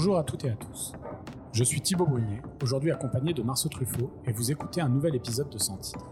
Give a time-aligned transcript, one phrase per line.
[0.00, 0.94] Bonjour à toutes et à tous.
[1.52, 5.50] Je suis Thibaut Brunet, aujourd'hui accompagné de Marceau Truffaut, et vous écoutez un nouvel épisode
[5.50, 6.06] de Sans titre.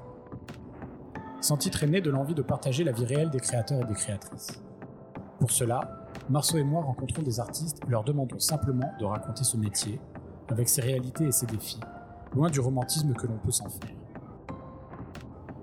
[1.41, 3.95] Sans titre est né de l'envie de partager la vie réelle des créateurs et des
[3.95, 4.61] créatrices.
[5.41, 9.57] Pour cela, Marceau et moi rencontrons des artistes et leur demandons simplement de raconter ce
[9.57, 9.99] métier,
[10.49, 11.81] avec ses réalités et ses défis,
[12.35, 13.97] loin du romantisme que l'on peut s'en faire.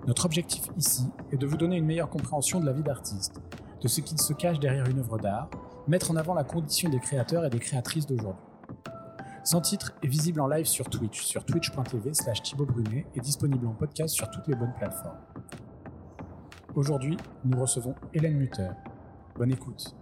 [0.07, 3.39] Notre objectif ici est de vous donner une meilleure compréhension de la vie d'artiste,
[3.83, 5.47] de ce qu'il se cache derrière une œuvre d'art,
[5.87, 8.43] mettre en avant la condition des créateurs et des créatrices d'aujourd'hui.
[9.43, 13.67] Sans titre est visible en live sur Twitch, sur twitch.tv slash Thibaut Brunet et disponible
[13.67, 15.19] en podcast sur toutes les bonnes plateformes.
[16.73, 18.69] Aujourd'hui, nous recevons Hélène Mutter.
[19.35, 19.95] Bonne écoute.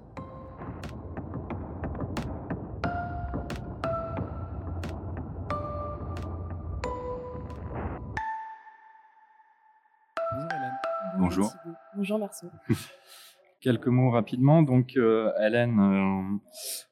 [10.31, 10.77] Bonjour Hélène.
[11.17, 11.53] Bonjour.
[11.95, 12.47] Bonjour Marceau.
[13.63, 14.61] Quelques mots rapidement.
[14.61, 16.37] Donc, euh, Hélène, euh,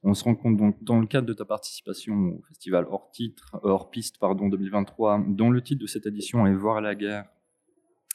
[0.03, 3.89] on se rencontre donc dans le cadre de ta participation au festival hors titre, hors
[3.89, 7.25] piste, pardon, 2023, dont le titre de cette édition est Voir la guerre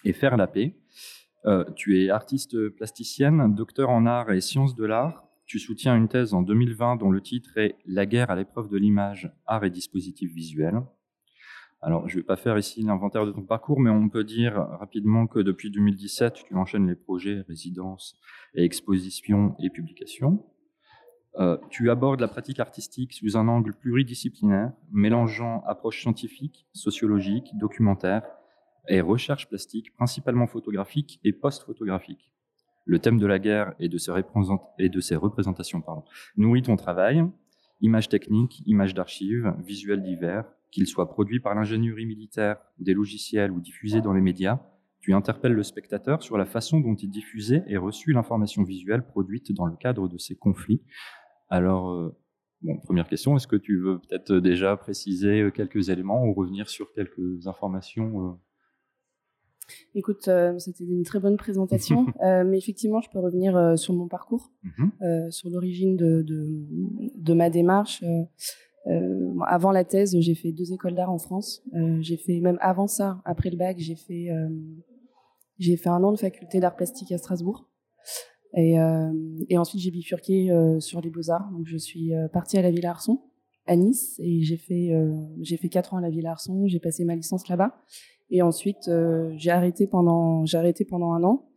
[0.04, 0.74] et faire la paix.
[1.44, 5.28] Euh, tu es artiste plasticienne, docteur en art et sciences de l'art.
[5.44, 8.78] Tu soutiens une thèse en 2020 dont le titre est La guerre à l'épreuve de
[8.78, 10.80] l'image, art et dispositifs visuels.
[11.82, 14.54] Alors, je ne vais pas faire ici l'inventaire de ton parcours, mais on peut dire
[14.54, 18.18] rapidement que depuis 2017, tu enchaînes les projets, résidences
[18.54, 20.44] et expositions et publications.
[21.38, 28.22] Euh, tu abordes la pratique artistique sous un angle pluridisciplinaire, mélangeant approche scientifique, sociologique, documentaire
[28.88, 32.32] et recherche plastique, principalement photographique et post-photographique.
[32.86, 34.12] Le thème de la guerre et de ses,
[35.16, 35.82] représentations
[36.36, 37.24] nourrit ton travail,
[37.80, 43.60] images techniques, images d'archives, visuels divers, qu'ils soient produits par l'ingénierie militaire, des logiciels ou
[43.60, 44.60] diffusés dans les médias,
[45.00, 49.52] tu interpelles le spectateur sur la façon dont est diffusée et reçue l'information visuelle produite
[49.52, 50.82] dans le cadre de ces conflits.
[51.48, 52.16] Alors, euh,
[52.62, 56.68] bon, première question, est-ce que tu veux peut-être déjà préciser euh, quelques éléments ou revenir
[56.68, 58.32] sur quelques informations euh?
[59.94, 63.94] Écoute, euh, c'était une très bonne présentation, euh, mais effectivement, je peux revenir euh, sur
[63.94, 65.30] mon parcours, Mhm.
[65.30, 66.66] sur l'origine de, de,
[67.16, 68.02] de ma démarche.
[68.88, 71.62] Euh, avant la thèse, j'ai fait deux écoles d'art en France.
[71.74, 74.48] Euh, j'ai fait même avant ça, après le bac, j'ai fait euh,
[75.58, 77.68] j'ai fait un an de faculté d'art plastique à Strasbourg.
[78.54, 79.12] Et, euh,
[79.48, 81.50] et ensuite, j'ai bifurqué euh, sur les beaux-arts.
[81.52, 83.20] Donc, je suis euh, partie à la Villa Arson,
[83.66, 84.92] à Nice, et j'ai fait,
[85.40, 86.66] j'ai fait quatre ans à la Villa Arson.
[86.66, 87.74] J'ai passé ma licence là-bas.
[88.30, 88.88] Et ensuite,
[89.36, 91.48] j'ai arrêté pendant, j'ai arrêté pendant un an.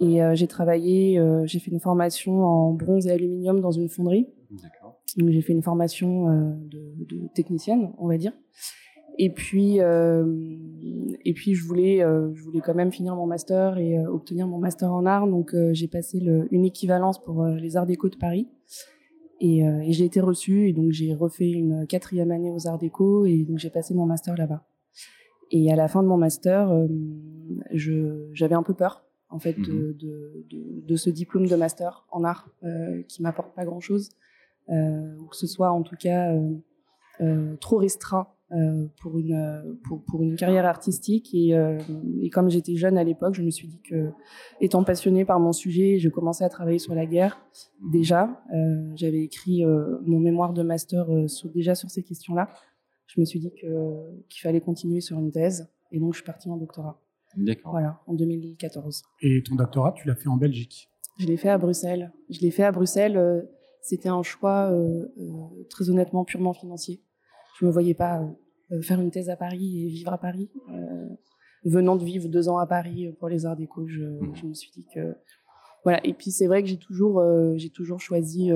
[0.00, 4.26] Et j'ai travaillé, j'ai fait une formation en bronze et aluminium dans une fonderie.
[4.50, 5.02] D'accord.
[5.16, 8.32] Donc j'ai fait une formation euh, de, de technicienne, on va dire.
[9.18, 10.26] Et puis, euh,
[11.24, 14.58] et puis je voulais, euh, je voulais quand même finir mon master et obtenir mon
[14.58, 15.26] master en art.
[15.26, 18.48] Donc j'ai passé le, une équivalence pour les Arts Déco de Paris.
[19.40, 23.26] Et, et j'ai été reçue et donc j'ai refait une quatrième année aux Arts Déco
[23.26, 24.66] et donc j'ai passé mon master là-bas.
[25.50, 26.86] Et à la fin de mon master, euh,
[27.72, 32.06] je, j'avais un peu peur en fait de, de, de, de ce diplôme de master
[32.10, 34.25] en art euh, qui m'apporte pas grand-chose euh,
[34.68, 36.54] ou que ce soit en tout cas euh,
[37.20, 41.78] euh, trop restreint euh, pour une euh, pour, pour une carrière artistique et, euh,
[42.20, 44.10] et comme j'étais jeune à l'époque je me suis dit que
[44.60, 47.40] étant passionnée par mon sujet je commençais à travailler sur la guerre
[47.92, 52.34] déjà Euh, j'avais écrit euh, mon mémoire de master euh, sur, déjà sur ces questions
[52.34, 52.48] là
[53.06, 53.66] je me suis dit que
[54.28, 57.00] qu'il fallait continuer sur une thèse et donc je suis partie en doctorat
[57.36, 57.72] D'accord.
[57.72, 60.88] voilà en 2014 Et ton doctorat, tu l'as fait en Belgique?
[61.18, 62.12] je l'ai fait à Bruxelles.
[62.30, 63.16] Je l'ai fait à Bruxelles.
[63.88, 67.00] C'était un choix euh, euh, très honnêtement purement financier.
[67.60, 68.20] Je me voyais pas
[68.72, 70.50] euh, faire une thèse à Paris et vivre à Paris.
[71.64, 74.02] Venant de vivre deux ans à Paris pour les arts déco, je,
[74.34, 75.14] je me suis dit que
[75.84, 76.04] voilà.
[76.04, 77.22] Et puis c'est vrai que j'ai toujours
[77.56, 78.50] j'ai toujours choisi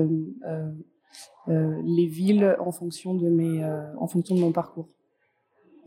[1.47, 3.63] les villes en fonction de mes
[3.97, 4.89] en fonction de mon parcours.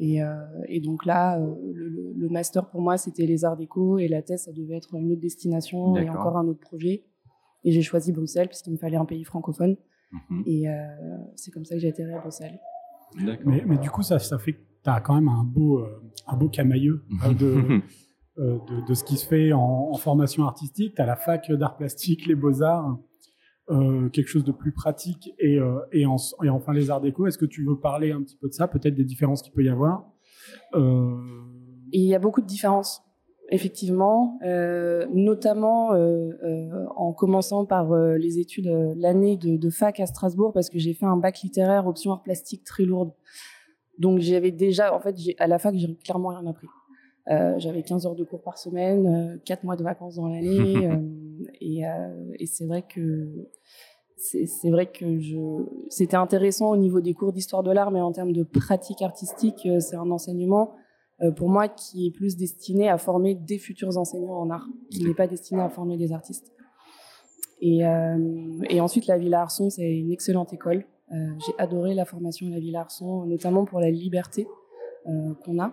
[0.00, 0.34] Et, euh,
[0.68, 4.22] et donc là, euh, le, le- master pour moi, c'était les arts déco et la
[4.22, 7.04] thèse, ça devait être une autre destination et encore un autre projet.
[7.64, 9.76] Et j'ai choisi Bruxelles puisqu'il me fallait un pays francophone.
[10.30, 10.42] Mhm.
[10.46, 10.74] Et euh,
[11.34, 12.58] c'est comme ça que j'ai atterri à Bruxelles.
[13.44, 16.02] Mais, mais du coup, ça, ça fait que tu as quand même un beau, euh,
[16.26, 17.80] un beau camailleux euh, de,
[18.38, 19.60] euh, de, de ce qui se fait en,
[19.92, 20.94] en formation artistique.
[20.96, 22.98] Tu as la fac d'art plastique, les beaux-arts,
[23.70, 27.26] euh, quelque chose de plus pratique et, euh, et, en- et enfin les arts déco.
[27.26, 29.64] Est-ce que tu veux parler un petit peu de ça, peut-être des différences qu'il peut
[29.64, 30.04] y avoir?
[30.74, 31.16] Euh,
[31.92, 33.02] il y a beaucoup de différences,
[33.50, 40.06] effectivement, euh, notamment euh, euh, en commençant par les études, l'année de, de fac à
[40.06, 43.12] Strasbourg, parce que j'ai fait un bac littéraire option art plastique très lourde.
[43.98, 46.68] Donc j'avais déjà, en fait, à la fac, j'ai clairement rien appris.
[47.58, 50.90] J'avais 15 heures de cours par semaine, euh, 4 mois de vacances dans l'année,
[51.60, 51.82] et,
[52.38, 53.48] et c'est vrai que
[54.16, 55.36] c'est vrai que je
[55.90, 59.68] c'était intéressant au niveau des cours d'histoire de l'art, mais en termes de pratique artistique,
[59.80, 60.74] c'est un enseignement
[61.32, 65.14] pour moi qui est plus destiné à former des futurs enseignants en art, qui n'est
[65.14, 66.52] pas destiné à former des artistes.
[67.60, 67.80] Et,
[68.68, 70.84] et ensuite, la Villa Arson, c'est une excellente école.
[71.10, 74.46] J'ai adoré la formation à la Villa Arson, notamment pour la liberté
[75.44, 75.72] qu'on a.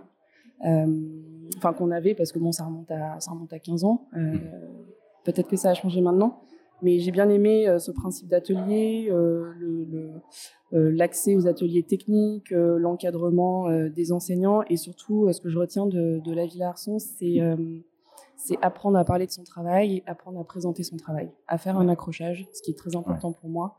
[0.65, 0.85] Euh,
[1.57, 4.07] enfin qu'on avait parce que bon ça remonte à ça remonte à 15 ans.
[4.15, 4.35] Euh.
[5.23, 6.41] Peut-être que ça a changé maintenant,
[6.81, 9.11] mais j'ai bien aimé euh, ce principe d'atelier,
[10.71, 16.33] l'accès aux ateliers techniques, l'encadrement des enseignants et surtout ce que je retiens de, de
[16.33, 17.39] la Villa Arson, c'est
[18.43, 21.77] c'est apprendre à parler de son travail et apprendre à présenter son travail, à faire
[21.77, 23.77] un accrochage, ce qui est très important pour moi.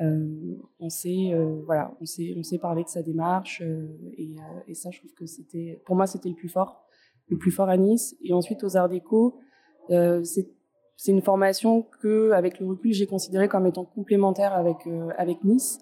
[0.00, 4.36] Euh, on sait, euh, voilà, on sait, on sait parler de sa démarche euh, et,
[4.68, 6.84] et, ça, je trouve que c'était, pour moi, c'était le plus fort,
[7.28, 8.14] le plus fort à Nice.
[8.22, 9.40] Et ensuite aux Arts Déco,
[9.88, 10.50] c'est
[10.96, 14.76] c'est une formation que, avec le recul, j'ai considérée comme étant complémentaire avec
[15.18, 15.78] avec Nice,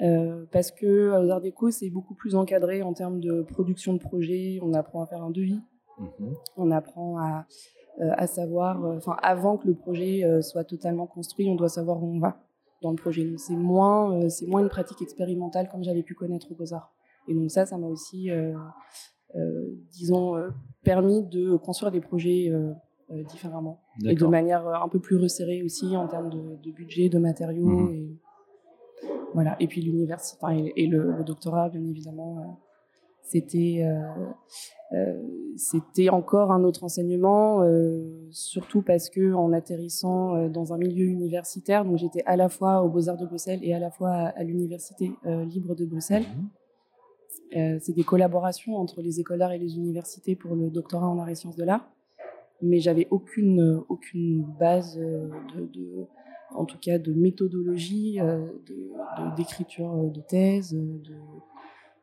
[0.00, 3.98] euh, parce que aux Arts Déco, c'est beaucoup plus encadré en termes de production de
[3.98, 4.58] projet.
[4.62, 5.60] On apprend à faire un devis,
[5.98, 7.46] mmh on apprend à
[7.98, 12.18] à savoir, enfin, avant que le projet soit totalement construit, on doit savoir où on
[12.18, 12.40] va
[12.82, 13.34] dans le projet.
[13.36, 16.92] c'est moins, euh, c'est moins une pratique expérimentale comme j'avais pu connaître au Beaux-Arts.
[17.28, 18.54] Et donc ça, ça m'a aussi, euh,
[19.36, 20.34] euh, disons,
[20.82, 22.50] permis de construire des projets
[23.28, 27.66] différemment et de manière un peu plus resserrée aussi en termes de, budget, de matériaux
[27.66, 27.94] mhm.
[27.94, 28.18] et
[29.34, 29.56] voilà.
[29.60, 32.60] Et puis l'université et, le, doctorat, bien évidemment,
[33.22, 33.84] c'était
[34.92, 35.22] euh,
[35.56, 41.06] c'était encore un autre enseignement, euh, surtout parce que en atterrissant euh, dans un milieu
[41.06, 44.42] universitaire, donc j'étais à la fois aux Beaux-Arts de Bruxelles et à la fois à,
[44.42, 46.24] l'Université libre de Bruxelles.
[47.52, 47.80] Mhm.
[47.80, 51.28] c'est des collaborations entre les écoles d'art et les universités pour le doctorat en arts
[51.28, 51.88] et sciences de l'art,
[52.62, 56.06] mais j'avais aucune aucune base de,
[56.54, 58.18] en tout cas de méthodologie,
[59.36, 60.76] d'écriture de, de, thèse,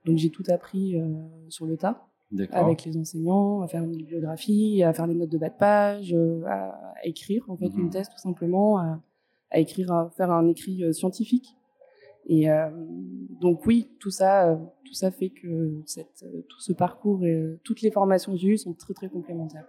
[0.06, 0.96] donc j'ai tout appris
[1.50, 2.08] sur le tas
[2.52, 6.14] avec les enseignants, à faire une bibliographie, à faire les notes de bas de page,
[6.14, 7.90] euh, à, écrire en fait une mhm.
[7.90, 9.00] thèse tout simplement, à,
[9.60, 11.56] écrire, à faire un écrit euh, scientifique.
[12.26, 12.70] Et euh,
[13.40, 17.92] donc oui, tout ça, tout ça fait que cette, tout ce parcours et toutes les
[17.92, 19.66] formations que j'ai eues sont très très complémentaires.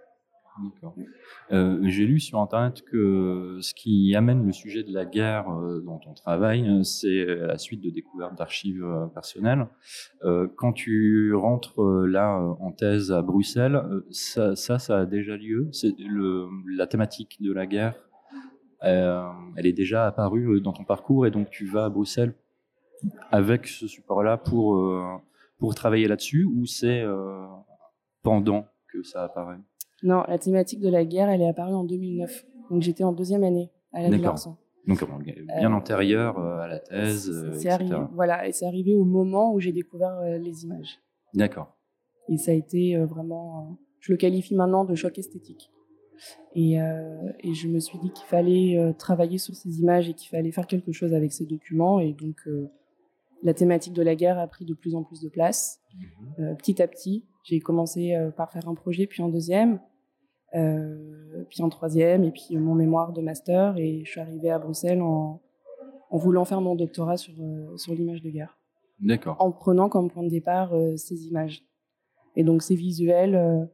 [1.51, 5.81] Euh, j'ai lu sur Internet que ce qui amène le sujet de la guerre euh,
[5.81, 9.67] dans ton travail, euh, c'est la suite de découvertes d'archives personnelles.
[10.55, 13.81] quand tu rentres là en thèse à Bruxelles,
[14.11, 15.69] ça, ça, a déjà lieu?
[15.71, 15.95] C'est
[16.77, 17.95] La thématique de la guerre,
[18.81, 22.33] elle est déjà apparue dans ton parcours et donc tu vas à Bruxelles
[23.31, 25.21] avec ce support-là pour,
[25.57, 27.05] pour travailler là-dessus ou c'est
[28.23, 29.59] pendant que ça apparaît?
[30.03, 32.45] Non, la thématique de la guerre, elle est apparue en 2009.
[32.71, 34.57] Donc j'étais en deuxième année à la D'accord.
[34.87, 37.53] Donc bien euh, antérieure euh, à la thèse.
[37.53, 40.99] C'est arrivé, voilà, et c'est arrivé au moment où j'ai découvert euh, les images.
[41.33, 41.75] D'accord.
[42.27, 45.71] Et ça a été vraiment, je le qualifie maintenant de choc esthétique.
[46.53, 50.51] Et, et je me suis dit qu'il fallait travailler sur ces images et qu'il fallait
[50.51, 51.99] faire quelque chose avec ces documents.
[51.99, 52.47] Et donc
[53.41, 55.81] la thématique de la guerre a pris de plus en plus de place,
[56.37, 56.55] mhm.
[56.57, 57.25] petit à petit.
[57.43, 59.79] J'ai commencé par faire un projet, puis un deuxième.
[60.55, 63.77] Euh, puis en troisième, et puis mon mémoire de master.
[63.77, 65.41] Et je suis arrivée à Bruxelles en,
[66.09, 68.57] en voulant faire mon doctorat sur, euh, sur l'image de guerre.
[68.99, 69.37] D'accord.
[69.39, 71.63] En prenant comme point de départ euh, ces images.
[72.35, 73.67] Et donc ces visuels,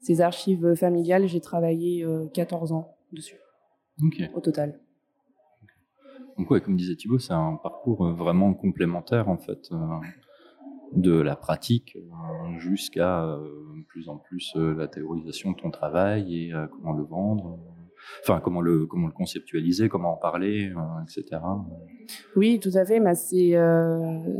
[0.00, 3.36] ces archives familiales, j'ai travaillé 14 ans dessus.
[4.34, 4.78] Au total.
[6.36, 9.70] Donc ouais, comme disait Thibault, c'est un parcours vraiment complémentaire en fait
[10.92, 13.38] de la pratique euh, jusqu'à euh,
[13.88, 17.58] plus en plus euh, la théorisation de ton travail et comment le vendre
[18.22, 21.42] enfin comment le comment le conceptualiser, comment en parler, etc.
[22.34, 22.98] Oui, tout à fait.
[23.14, 23.54] C'est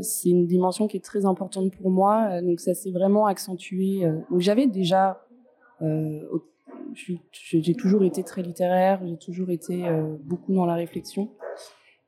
[0.01, 2.41] c'est une dimension qui est très importante pour moi.
[2.41, 4.01] Donc ça s'est vraiment accentué.
[4.39, 5.23] J'avais déjà,
[6.93, 9.85] j'ai toujours été très littéraire, j'ai toujours été
[10.23, 11.29] beaucoup dans la réflexion,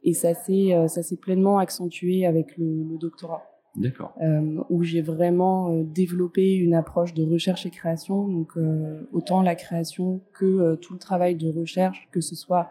[0.04, 3.53] et ça s'est ça s'est pleinement accentué avec le doctorat.
[3.76, 4.14] D'accord.
[4.22, 9.42] Euh, où j'ai vraiment euh, développé une approche de recherche et création, donc euh, autant
[9.42, 12.70] la création que tout le travail de recherche, que ce soit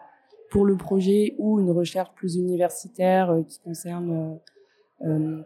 [0.50, 4.38] pour le projet ou une recherche plus universitaire qui concerne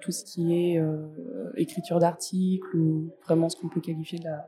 [0.00, 0.82] tout ce qui est
[1.56, 4.46] écriture d'articles ou vraiment ce qu'on peut qualifier de la,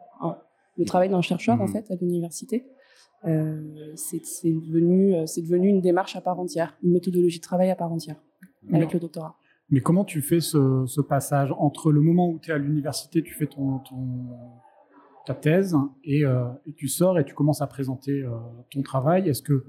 [0.77, 1.69] le travail d'un chercheur en mmh.
[1.69, 2.67] fait à l'université.
[3.23, 7.93] c'est devenu, c'est devenu une démarche à part entière, une méthodologie de travail à part
[7.93, 8.21] entière
[8.73, 9.37] avec le doctorat.
[9.71, 13.35] Mais comment tu fais ce, passage entre le moment où tu es à l'université, tu
[13.35, 13.81] fais ton,
[15.27, 15.77] ta thèse
[16.09, 18.31] euh, et, tu sors et tu commences à présenter euh,
[18.71, 19.29] ton travail?
[19.29, 19.65] Est-ce que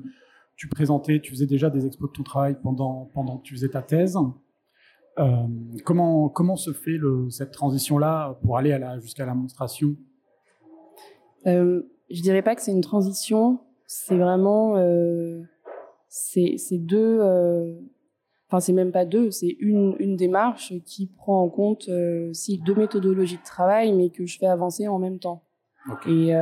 [0.56, 3.70] tu présentais, tu faisais déjà des expos de ton travail pendant, pendant que tu faisais
[3.70, 4.18] ta thèse?
[5.18, 5.26] Euh,
[5.84, 6.98] comment, comment se fait
[7.30, 9.96] cette transition-là pour aller jusqu'à la monstration?
[11.46, 14.76] Je dirais pas que c'est une transition, c'est vraiment
[16.08, 17.20] c'est deux,
[18.50, 21.90] enfin c'est même pas deux, c'est une, une démarche qui prend en compte
[22.34, 25.44] si deux méthodologies de travail, mais que je fais avancer en même temps.
[26.08, 26.34] Et,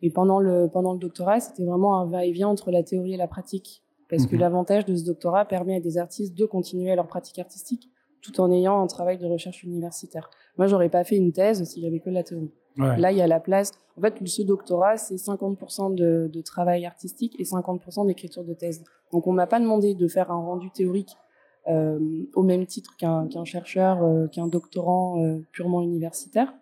[0.00, 3.28] et pendant le pendant le doctorat, c'était vraiment un va-et-vient entre la théorie et la
[3.28, 4.40] pratique, parce que mhm.
[4.40, 7.90] l'avantage de ce doctorat permet à des artistes de continuer leur pratique artistique
[8.24, 10.30] tout en ayant un travail de recherche universitaire.
[10.56, 12.52] Moi, j'aurais pas fait une thèse si j'avais que la théorie.
[12.76, 13.70] Là, il y a la place.
[13.96, 18.82] En fait, ce doctorat, c'est 50% de, de, travail artistique et 50% d'écriture de thèse.
[19.12, 21.23] Donc, on m'a pas demandé de faire un rendu théorique euh,
[21.66, 26.52] au même titre qu'un chercheur, euh, qu'un doctorant euh, purement universitaire.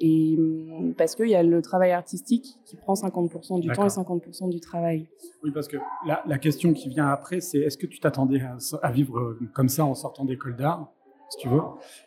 [0.00, 3.88] Et hum, parce qu'il y a le travail artistique qui prend 50% du temps et
[3.88, 5.06] 50% du travail.
[5.44, 8.42] Oui, parce que la, la question qui vient après, c'est est-ce que tu t'attendais
[8.82, 10.92] à, vivre euh, comme ça en sortant d'école d'art,
[11.30, 11.60] si tu veux?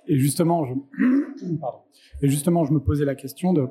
[0.08, 0.74] Et justement, je,
[1.62, 1.80] pardon.
[2.22, 3.68] Et justement, je me posais la question de,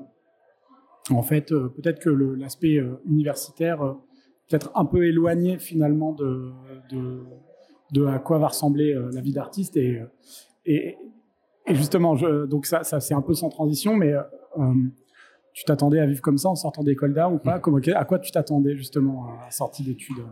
[1.11, 3.97] en fait, euh, peut-être que l'aspect euh, universitaire,
[4.49, 6.51] peut-être un peu éloigné finalement de,
[6.91, 7.25] de,
[7.93, 10.03] de, à quoi va ressembler la vie d'artiste et,
[10.67, 10.97] et,
[11.67, 14.23] et justement, je, donc ça, ça c'est un peu sans transition, mais euh,
[15.53, 17.59] tu t'attendais à vivre comme ça en sortant d'école d'art ou pas?
[17.59, 20.25] Comment, À quoi tu t'attendais justement à la sortie d'études?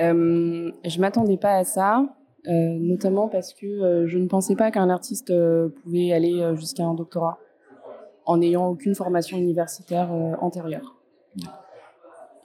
[0.00, 2.06] Euh, Je m'attendais pas à ça,
[2.48, 6.84] euh, notamment parce que euh, je ne pensais pas qu'un artiste euh, pouvait aller jusqu'à
[6.84, 7.38] un doctorat
[8.26, 10.10] en n'ayant aucune formation universitaire
[10.40, 10.96] antérieure.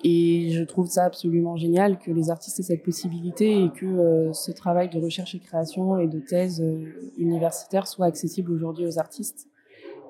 [0.03, 4.33] Et je trouve ça absolument génial que les artistes aient cette possibilité et que euh,
[4.33, 8.99] ce travail de recherche et création et de thèse euh, universitaire soit accessible aujourd'hui aux
[8.99, 9.47] artistes.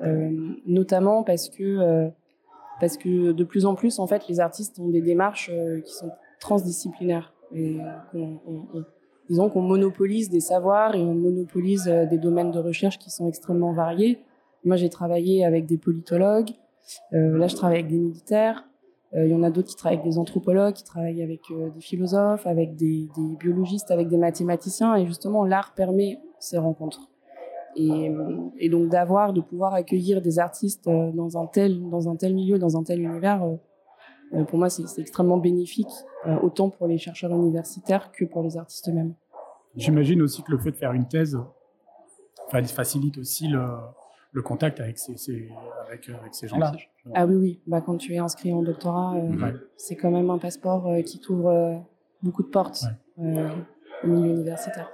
[0.01, 0.31] Euh,
[0.65, 2.09] notamment parce que,
[2.81, 5.49] parce que de plus en plus, en fait, les artistes ont des démarches
[5.85, 6.11] qui sont
[6.41, 7.33] transdisciplinaires.
[7.53, 7.77] Et
[9.29, 13.71] disons qu'on monopolise des savoirs et on monopolise des domaines de recherche qui sont extrêmement
[13.71, 14.19] variés.
[14.65, 16.49] Moi, j'ai travaillé avec des politologues.
[17.11, 18.65] là, je travaille avec des militaires.
[19.15, 21.69] Euh, il y en a d'autres qui travaillent avec des anthropologues, qui travaillent avec euh,
[21.69, 23.07] des philosophes, avec des,
[23.39, 24.95] biologistes, avec des mathématiciens.
[24.95, 27.09] Et justement, l'art permet ces rencontres.
[27.77, 28.09] Et,
[28.57, 32.33] et donc d'avoir, de pouvoir accueillir des artistes euh, dans un tel, dans un tel
[32.33, 33.45] milieu, dans un tel univers,
[34.47, 35.91] pour moi, c'est extrêmement bénéfique,
[36.41, 39.13] autant pour les chercheurs universitaires que pour les artistes eux-mêmes.
[39.75, 41.37] J'imagine aussi que le fait de faire une thèse
[42.49, 43.61] facilite aussi le,
[44.35, 45.13] le contact avec ces,
[45.87, 46.73] avec, avec, ces gens-là.
[47.13, 47.61] Ah oui, oui.
[47.67, 51.19] Bah, quand tu es inscrit en doctorat, euh, c'est quand même un passeport euh, qui
[51.19, 51.77] t'ouvre euh,
[52.21, 52.83] beaucoup de portes
[53.17, 54.91] au milieu universitaire.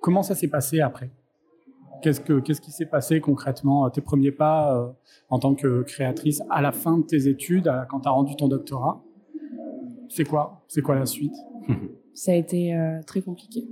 [0.00, 1.10] comment ça s'est passé après?
[2.00, 4.94] Qu'est-ce, que, qu'est-ce qui s'est passé concrètement Tes premiers pas
[5.30, 8.46] en tant que créatrice à la fin de tes études, quand tu as rendu ton
[8.46, 9.02] doctorat?
[10.08, 11.34] C'est quoi C'est quoi la suite?
[12.14, 12.72] Ça a été
[13.04, 13.66] très compliqué.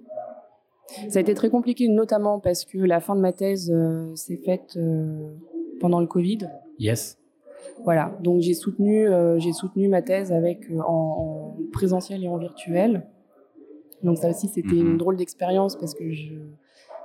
[1.08, 4.36] Ça a été très compliqué, notamment parce que la fin de ma thèse euh, s'est
[4.36, 5.32] faite euh,
[5.80, 6.48] pendant le Covid.
[6.78, 7.18] Yes.
[7.84, 13.06] Voilà, donc j'ai soutenu, euh, j'ai soutenu ma thèse avec en, présentiel et en virtuel.
[14.02, 14.98] Donc ça aussi, c'était une mhm.
[14.98, 16.34] drôle d'expérience parce que je,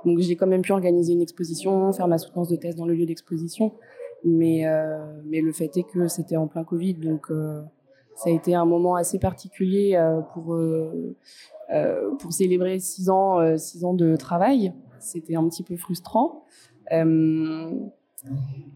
[0.04, 2.94] donc j'ai quand même pu organiser une exposition, faire ma soutenance de thèse dans le
[2.94, 3.72] lieu d'exposition.
[4.24, 4.64] Mais,
[5.24, 7.26] mais le fait est que c'était en plein Covid, donc
[8.14, 10.00] ça a été un moment assez particulier
[10.32, 10.56] pour
[12.18, 14.72] pour célébrer six ans, euh, six ans de travail.
[14.98, 16.44] C'était un petit peu frustrant.
[16.92, 17.70] Euh,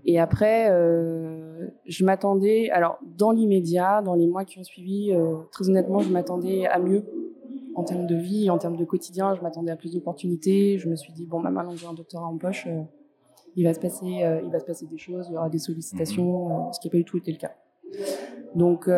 [0.05, 0.69] et après,
[1.87, 5.13] je m'attendais, alors dans l'immédiat, dans les mois qui ont suivi,
[5.53, 7.05] très honnêtement, je m'attendais à mieux
[7.77, 9.37] en termes de vie, en termes de quotidien.
[9.37, 10.79] Je m'attendais à plus d'opportunités.
[10.79, 12.67] Je me suis dit bon, bah, maintenant j'ai un doctorat en poche,
[13.55, 15.27] il va se passer, il va se passer des choses.
[15.29, 17.53] Il y aura des sollicitations, ce qui n'a pas du tout été le cas.
[18.57, 18.89] Donc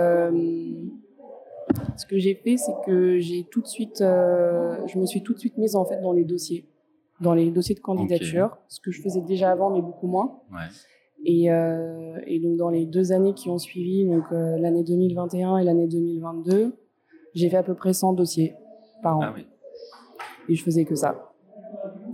[1.98, 5.34] ce que j'ai fait, c'est que j'ai tout de suite, euh, je me suis tout
[5.34, 6.66] de suite mise en fait dans les dossiers,
[7.20, 10.40] dans les dossiers de candidature, ce que je faisais déjà avant, mais beaucoup moins.
[10.52, 10.66] Ouais.
[11.24, 15.58] Et, euh, et, donc dans les deux années qui ont suivi, donc euh, l'année 2021
[15.58, 16.76] et l'année 2022,
[17.34, 18.54] j'ai fait à peu près 100 dossiers
[19.02, 19.20] par an.
[19.24, 19.46] Ah oui.
[20.48, 21.32] Et je faisais que ça.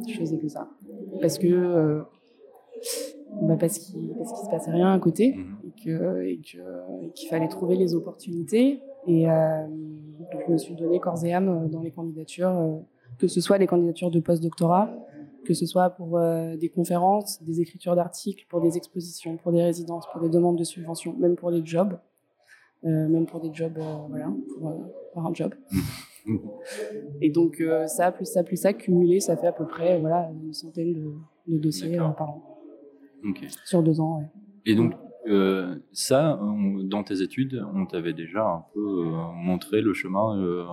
[0.09, 0.69] Je faisais que ça.
[1.21, 2.03] Parce que
[3.43, 5.57] bah parce qu'il qu'il se passait rien à côté mhm.
[5.65, 11.01] et et que qu'il fallait trouver les opportunités et euh, donc je me suis donné
[11.01, 12.77] corps et âme euh, dans les candidatures, euh,
[13.19, 14.91] que ce soit les candidatures de post-doctorat,
[15.45, 20.07] que ce soit pour des conférences, des écritures d'articles, pour des expositions, pour des résidences,
[20.11, 21.99] pour des demandes de subventions, même pour des jobs,
[22.85, 24.33] euh, même pour des jobs, voilà,
[25.13, 25.55] pour, un job.
[27.21, 30.55] Et donc ça, plus ça, plus ça, cumulé, ça fait à peu près voilà, une
[30.55, 31.13] centaine de,
[31.47, 32.43] de dossiers par an.
[33.29, 33.49] Okay.
[33.67, 34.27] Sur deux ans, ouais.
[34.67, 34.95] Et donc,
[35.27, 36.39] Euh, ça,
[36.83, 40.65] dans tes études, on t'avait déjà un peu euh, montré le chemin euh,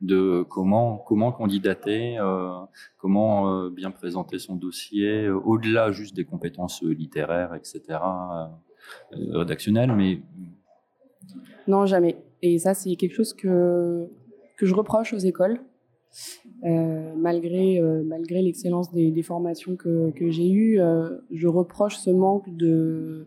[0.00, 2.18] de comment comment candidater,
[2.98, 7.98] comment bien présenter son dossier, au-delà juste des compétences littéraires, etc.,
[9.12, 10.20] rédactionnelles, mais
[11.66, 12.16] non jamais.
[12.42, 14.08] Et ça, c'est quelque chose que
[14.58, 15.60] que je reproche aux écoles.
[16.62, 20.80] malgré malgré l'excellence des, des, formations que, que j'ai eues,
[21.30, 23.26] je reproche ce manque de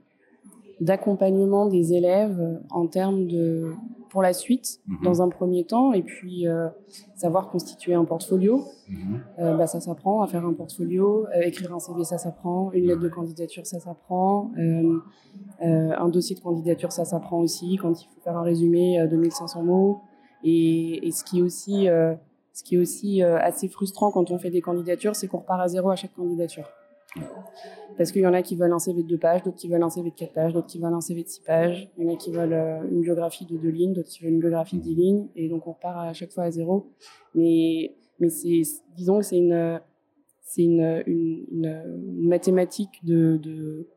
[0.79, 3.74] d'accompagnement des élèves en termes de
[4.10, 4.98] pour la suite mhm.
[5.03, 6.69] dans un premier temps et puis euh,
[7.15, 9.22] savoir constituer un portfolio mhm.
[9.39, 12.88] euh, bah, ça s'apprend à faire un portfolio euh, écrire un CV ça s'apprend une
[12.88, 14.51] lettre de candidature ça s'apprend
[15.62, 19.63] un dossier de candidature ça s'apprend aussi quand il faut faire un résumé de 1500
[19.63, 20.01] mots
[20.43, 21.88] et, et, ce qui est aussi
[22.53, 25.67] ce qui est aussi assez frustrant quand on fait des candidatures c'est qu'on repart à
[25.67, 26.67] zéro à chaque candidature
[27.97, 29.83] parce qu'il y en a qui veulent un CV de deux pages, d'autres qui veulent
[29.83, 31.89] un CV de quatre pages, d'autres qui veulent un CV de six pages.
[31.97, 34.33] Il y en a qui veulent euh, une biographie de deux lignes, d'autres qui veulent
[34.33, 35.27] une biographie de dix lignes.
[35.36, 36.91] Et donc, on repart à chaque fois à zéro.
[37.33, 38.62] Mais, mais c'est,
[38.95, 39.81] disons que c'est une,
[40.41, 41.83] c'est une, une,
[42.21, 43.88] mathématique de,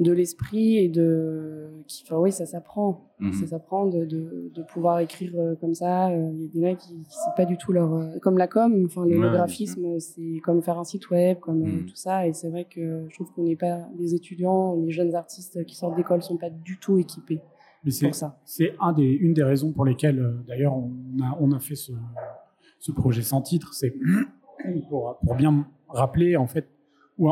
[0.00, 3.06] de l'esprit et de qui enfin oui ça s'apprend.
[3.20, 3.34] Mhm.
[3.34, 6.08] ça s'apprend de, de, de, pouvoir écrire euh, comme ça.
[6.08, 8.38] Euh, il y a des mecs qui, qui c'est pas du tout leur euh, comme
[8.38, 11.86] la com enfin le, graphisme c'est comme faire un site web comme mhm.
[11.86, 12.26] tout ça.
[12.26, 15.76] Et c'est vrai que je trouve qu'on n'est pas les étudiants les jeunes artistes qui
[15.76, 17.42] sortent d'école sont pas du tout équipés
[17.84, 18.40] Mais pour ça.
[18.46, 21.92] c'est un des une des raisons pour lesquelles d'ailleurs on a on a fait ce
[22.78, 23.74] ce projet sans titre.
[23.74, 23.94] C'est
[24.88, 26.66] pour, pour bien rappeler en fait
[27.18, 27.28] ou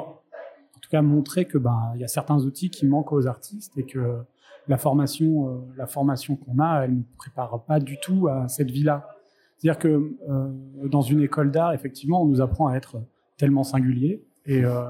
[0.79, 3.77] en tout cas montrer que ben il y a certains outils qui manquent aux artistes
[3.77, 4.23] et que
[4.69, 8.71] la formation euh, la formation qu'on a elle ne prépare pas du tout à cette
[8.71, 9.09] vie-là.
[9.57, 10.49] C'est-à-dire que euh,
[10.85, 13.03] dans une école d'art effectivement on nous apprend à être
[13.37, 14.85] tellement singulier et, euh,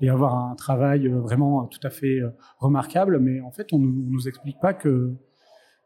[0.00, 2.20] et avoir un travail vraiment tout à fait
[2.58, 5.14] remarquable mais en fait on on nous explique pas que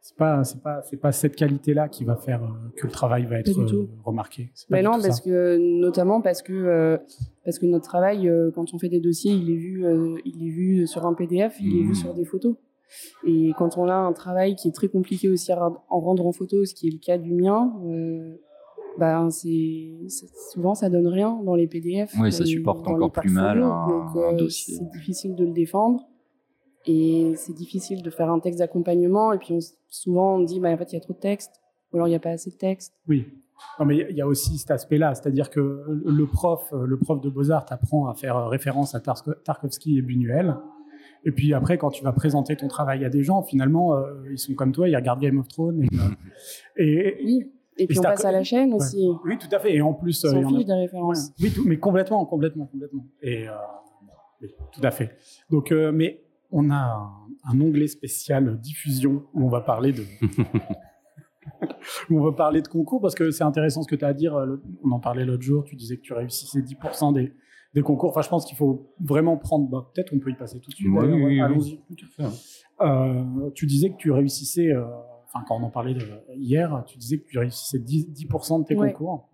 [0.02, 2.92] c'est pas c'est pas c'est pas cette qualité là qui va faire euh, que le
[2.92, 4.50] travail va être euh, remarqué.
[4.68, 6.98] Mais non parce que notamment parce que euh,
[7.44, 9.84] parce que notre travail quand on fait des dossiers il est vu
[10.24, 11.94] il est vu sur un PDF il est vu mmh.
[11.94, 12.56] sur des photos.
[13.24, 16.32] Et quand on a un travail qui est très compliqué aussi à en rendre en
[16.32, 17.72] photo ce qui est le cas du mien
[18.98, 19.92] ben c'est
[20.52, 24.32] souvent ça donne rien dans les PDF oui ça supporte encore plus mal un, un
[24.34, 24.74] dossier.
[24.76, 26.06] c'est difficile de le défendre
[26.86, 29.32] et c'est difficile de faire un texte d'accompagnement.
[29.32, 31.60] Et puis on, souvent on dit, bah, en fait, il y a trop de texte,
[31.92, 32.92] ou alors il n'y a pas assez de texte.
[33.08, 33.26] Oui.
[33.78, 37.30] Non, mais il y a aussi cet aspect-là, c'est-à-dire que le prof, le prof de
[37.30, 40.56] beaux-arts apprend à faire référence à Tarkovsky et Buñuel.
[41.24, 44.38] Et puis après, quand tu vas présenter ton travail à des gens, finalement, euh, ils
[44.38, 45.82] sont comme toi, ils regardent Game of Thrones.
[45.82, 46.02] Et, euh,
[46.76, 47.52] et, oui.
[47.78, 49.08] Et puis on passe à la chaîne aussi.
[49.24, 49.74] Oui, tout à fait.
[49.74, 51.30] Et en plus, ils s'en des références.
[51.40, 53.06] Oui, tout, mais complètement, complètement, complètement.
[53.22, 53.52] Et euh,
[54.42, 55.16] oui, tout à fait.
[55.48, 56.20] Donc, mais
[56.52, 57.10] on a
[57.44, 60.04] un, onglet spécial diffusion où on va parler de
[62.10, 64.14] où on va parler de concours parce que c'est intéressant ce que tu as à
[64.14, 64.36] dire.
[64.84, 65.64] On en parlait l'autre jour.
[65.64, 67.32] Tu disais que tu réussissais 10% des,
[67.74, 68.10] des concours.
[68.10, 69.68] Enfin, je pense qu'il faut vraiment prendre.
[69.68, 70.88] Bah, Peut-être on peut y passer tout de suite.
[70.90, 71.80] Oui, Allons-y.
[72.80, 74.72] Euh, tu disais que tu réussissais.
[74.72, 74.84] Euh,
[75.24, 75.96] enfin, quand on en parlait
[76.36, 78.26] hier, tu disais que tu réussissais 10%, 10
[78.62, 79.28] de tes concours.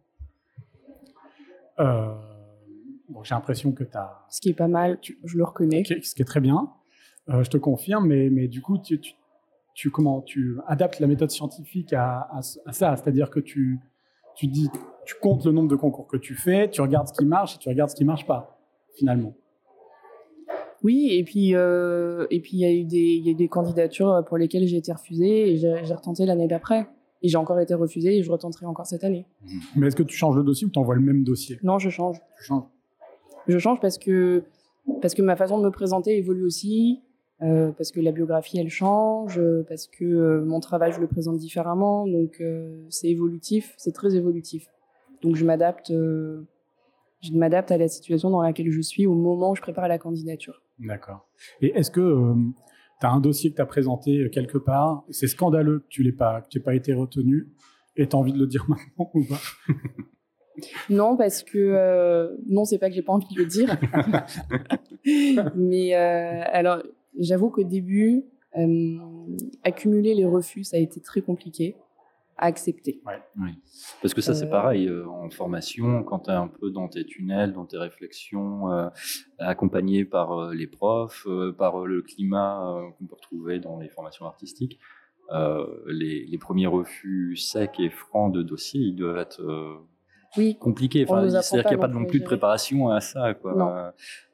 [1.80, 2.14] Euh,
[3.08, 4.24] bon, j'ai l'impression que tu as.
[4.28, 5.84] Ce qui est pas mal, je le reconnais.
[5.84, 6.72] ce qui est très bien.
[7.30, 9.00] Euh, je te confirme, mais, mais du coup, tu,
[9.74, 13.78] tu, comment, tu adaptes la méthode scientifique à, à, ça, c'est-à-dire que tu,
[14.34, 14.68] tu dis,
[15.04, 17.58] tu comptes le nombre de concours que tu fais, tu regardes ce qui marche et
[17.58, 18.58] tu regardes ce qui marche pas,
[18.94, 19.34] finalement.
[20.84, 23.48] Oui, et puis euh, et puis il y a eu des il y a des
[23.48, 26.86] candidatures pour lesquelles j'ai été refusée et j'ai retenté l'année d'après
[27.20, 29.26] et j'ai encore été refusée et je retenterai encore cette année.
[29.74, 31.58] Mais est-ce que tu changes le dossier ou tu envoies le même dossier?
[31.64, 32.20] Non, je change.
[32.38, 32.62] Tu changes.
[33.48, 34.44] Je change parce que
[35.02, 37.02] parce que ma façon de me présenter évolue aussi.
[37.40, 41.38] Euh, parce que la biographie elle change, parce que euh, mon travail je le présente
[41.38, 44.66] différemment, donc euh, c'est évolutif, c'est très évolutif.
[45.22, 49.54] Donc je m'adapte, je m'adapte à la situation dans laquelle je suis au moment où
[49.54, 50.62] je prépare la candidature.
[50.78, 51.28] D'accord.
[51.60, 52.34] Et est-ce que
[53.00, 56.12] tu as un dossier que tu as présenté quelque part, c'est scandaleux que tu n'aies
[56.12, 57.48] pas, que pas été retenu,
[57.96, 59.40] et tu as envie de le dire maintenant ou pas?
[60.90, 63.76] Non, parce que euh, non, c'est pas que j'ai pas envie de le dire.
[65.56, 66.82] Mais euh, alors,
[67.18, 68.24] J'avoue qu'au début,
[68.56, 68.98] euh,
[69.64, 71.76] accumuler les refus, ça a été très compliqué
[72.38, 73.02] à accepter.
[73.04, 73.52] Ouais.
[74.00, 76.88] Parce que ça, c'est euh, pareil euh, en formation, quand tu es un peu dans
[76.88, 78.88] tes tunnels, dans tes réflexions, euh,
[79.38, 81.26] accompagné par les profs,
[81.58, 84.78] par le climat qu'on peut retrouver dans les formations artistiques,
[85.88, 89.42] les, les, premiers refus secs et francs de dossiers, ils doivent être
[90.36, 90.56] oui.
[90.58, 91.04] compliqué.
[91.08, 93.54] Enfin, c'est-à-dire qu'il n'y a pas non plus de préparation à ça, quoi.
[93.54, 93.68] Non.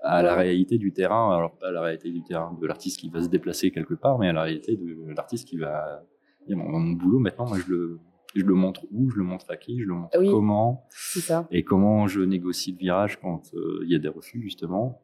[0.03, 3.09] À- la réalité du terrain, alors pas à la réalité du terrain de l'artiste qui
[3.11, 6.03] va se déplacer quelque part, mais à la réalité de l'artiste qui va.
[6.49, 7.99] Mon, mon boulot maintenant, moi je le,
[8.35, 10.29] je le montre où, je le montre à qui, je le montre Oui.
[10.31, 11.47] comment, ça.
[11.51, 15.01] et comment je négocie le virage quand euh, il y a des refus justement.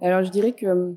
[0.00, 0.92] Alors je dirais que euh,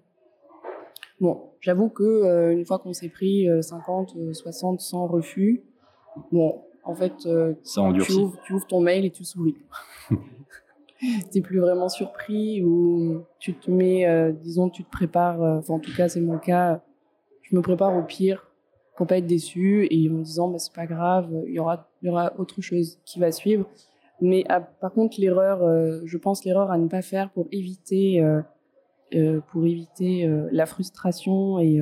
[1.20, 5.64] bon, j'avoue que euh, une fois qu'on s'est pris euh, 50, euh, 60, 100 refus,
[6.32, 9.58] bon, en fait, euh, Ça tu ouvres, tu ouvres ton mail et tu souris.
[11.32, 15.42] T'es plus vraiment surpris ou tu te mets, euh, disons, tu te prépares.
[15.42, 16.82] euh, en tout cas, c'est mon cas.
[17.42, 18.48] Je me prépare au pire
[18.96, 21.90] pour pas être déçu et en me disant, bah, c'est pas grave, il y aura,
[22.04, 23.66] y aura autre chose qui va suivre.
[24.22, 28.24] Mais ah, par contre, l'erreur, euh, je pense l'erreur à ne pas faire pour éviter,
[29.52, 31.82] pour éviter la frustration et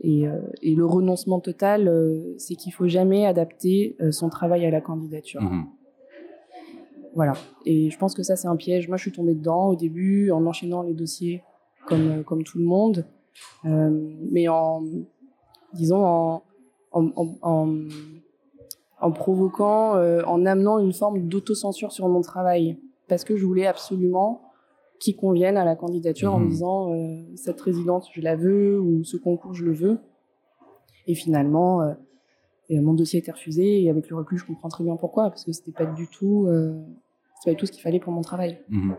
[0.00, 4.64] et, euh, et le renoncement total, euh, c'est qu'il faut jamais adapter euh, son travail
[4.64, 5.42] à la candidature.
[5.42, 5.66] Mhm.
[7.14, 7.32] Voilà.
[7.66, 8.86] Et je pense que ça, c'est un piège.
[8.86, 11.42] Moi, je suis tombée dedans au début en enchaînant les dossiers
[11.86, 13.06] comme, comme tout le monde.
[13.64, 13.90] Euh,
[14.30, 14.84] mais en,
[15.72, 16.42] disons, en,
[16.92, 17.68] en, en, en,
[19.00, 22.78] en provoquant, euh, en amenant une forme d'autocensure sur mon travail.
[23.08, 24.47] Parce que je voulais absolument
[25.00, 26.48] qu'ils conviennent à la candidature en Mhm.
[26.48, 29.98] disant euh, cette résidence, je la veux ou ce concours, je le veux.
[31.06, 31.94] Et finalement, euh,
[32.68, 35.30] et mon dossier a été refusé et avec le recul, je comprends très bien pourquoi,
[35.30, 36.74] parce que c'était pas du tout, euh,
[37.36, 38.58] c'était pas du tout ce qu'il fallait pour mon travail.
[38.68, 38.94] Mhm.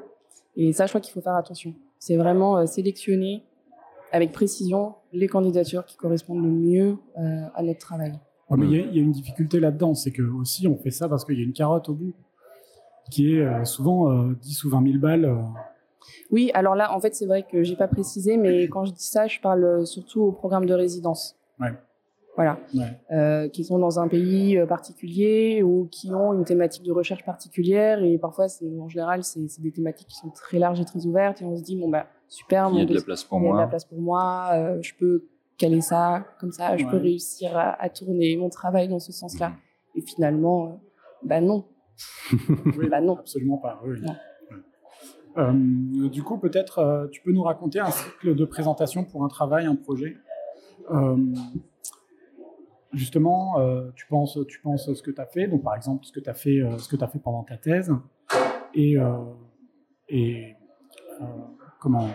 [0.55, 1.73] Et ça, je crois qu'il faut faire attention.
[1.99, 3.43] C'est vraiment euh, sélectionner
[4.11, 8.13] avec précision les candidatures qui correspondent le mieux euh, à notre travail.
[8.49, 11.07] Ouais, mais il y, y a une difficulté là-dedans, c'est que aussi on fait ça
[11.07, 12.13] parce qu'il y a une carotte au bout,
[13.11, 15.37] qui est euh, souvent euh, 10 ou 20 000 balles.
[16.31, 19.03] Oui, alors là, en fait, c'est vrai que j'ai pas précisé, mais quand je dis
[19.05, 21.35] ça, je parle euh, surtout au programme de résidence.
[21.59, 21.73] Ouais.
[22.35, 22.57] Voilà.
[22.73, 22.85] ouais.
[23.11, 27.25] euh, qui sont dans un pays euh, particulier ou qui ont une thématique de recherche
[27.25, 28.01] particulière.
[28.01, 28.45] Et parfois,
[28.79, 31.41] en général, c'est, des thématiques qui sont très larges et très ouvertes.
[31.41, 33.43] Et on se dit, bon, bah, super, Il y a de la place pour il
[33.43, 33.67] y a de la moi.
[33.67, 35.25] place pour moi, euh, je peux
[35.57, 39.49] caler ça comme ça, je peux réussir à, à tourner mon travail dans ce sens-là.
[39.49, 39.55] Mhm.
[39.95, 40.69] Et finalement, euh,
[41.23, 41.65] bah non.
[42.77, 43.17] Oui, Bah non.
[43.17, 43.81] absolument pas.
[43.85, 43.99] oui.
[44.01, 44.15] Non.
[45.37, 45.53] Euh,
[46.09, 49.65] du coup, peut-être euh, tu peux nous raconter un cycle de présentation pour un travail,
[49.65, 50.17] un projet.
[50.91, 51.17] Euh,
[52.93, 53.55] justement,
[53.95, 56.29] tu penses, tu penses ce que tu as fait, donc par exemple ce que tu
[56.29, 57.93] as fait, ce fait pendant ta thèse,
[58.73, 58.97] et,
[61.79, 62.07] comment.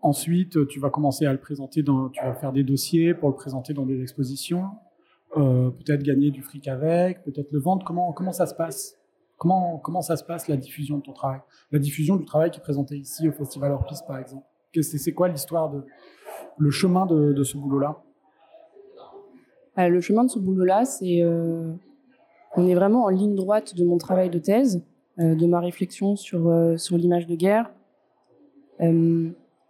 [0.00, 1.82] Ensuite, tu vas commencer à le présenter
[2.12, 4.70] tu vas faire des dossiers pour le présenter dans des expositions,
[5.34, 7.84] peut-être gagner du fric avec, peut-être le vendre.
[7.84, 8.96] Comment, comment ça se passe?
[9.38, 11.40] Comment, ça se passe la diffusion de ton travail?
[11.72, 14.44] La diffusion du travail qui est présenté ici au Festival Hors Piste, par exemple.
[14.80, 15.84] C'est quoi l'histoire de
[16.58, 18.02] le chemin de, ce boulot-là?
[19.78, 21.72] Euh, le chemin de ce boulot-là, c'est euh,
[22.56, 24.82] on est vraiment en ligne droite de mon travail de thèse,
[25.18, 27.70] euh, de ma réflexion sur euh, sur l'image de guerre.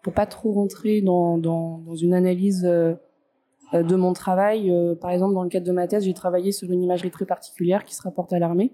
[0.02, 5.42] Pour pas trop rentrer dans dans, dans une analyse de mon travail, par exemple dans
[5.42, 8.32] le cadre de ma thèse, j'ai travaillé sur une imagerie très particulière qui se rapporte
[8.32, 8.72] à l'armée,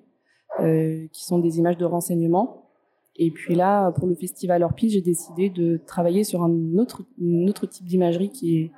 [0.59, 2.67] qui sont des images de renseignement.
[3.17, 7.47] Et puis là, pour le festival Piste, j'ai décidé de travailler sur un autre, un
[7.49, 8.71] autre type d'imagerie qui est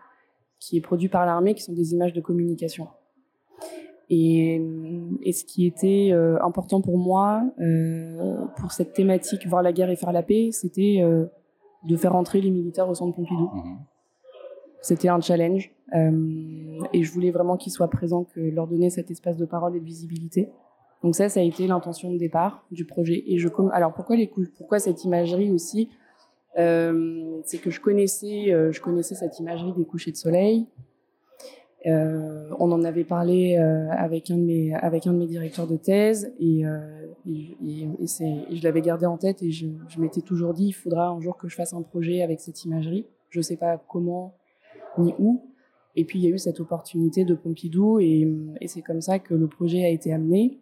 [0.62, 2.87] qui est produit par l'armée, qui sont des images de communication.
[4.11, 4.62] Et,
[5.22, 9.90] et ce qui était euh, important pour moi, euh, pour cette thématique, voir la guerre
[9.90, 11.26] et faire la paix, c'était euh,
[11.85, 13.50] de faire entrer les militaires au centre Pompidou.
[13.54, 13.78] Mhm.
[14.82, 15.72] C'était un challenge.
[15.94, 19.76] euh, et je voulais vraiment qu'ils soient présents, que leur donner cet espace de parole
[19.76, 20.50] et de visibilité.
[21.02, 23.24] Donc ça, ça a été l'intention de départ du projet.
[23.26, 25.90] Et je alors pourquoi les pourquoi cette imagerie aussi
[26.58, 30.66] Euh, C'est que je connaissais, euh, je connaissais cette imagerie des couchers de soleil.
[31.86, 35.76] Euh, on en avait parlé avec un de mes avec un de mes directeurs de
[35.76, 36.62] thèse et,
[37.26, 41.20] et, je l'avais gardé en tête et je, je m'étais toujours dit il faudra un
[41.20, 43.06] jour que je fasse un projet avec cette imagerie.
[43.30, 44.34] Je sais pas comment
[44.98, 45.42] ni où.
[45.96, 48.28] Et puis il y a eu cette opportunité de Pompidou et
[48.66, 50.62] c'est comme ça que le projet a été amené.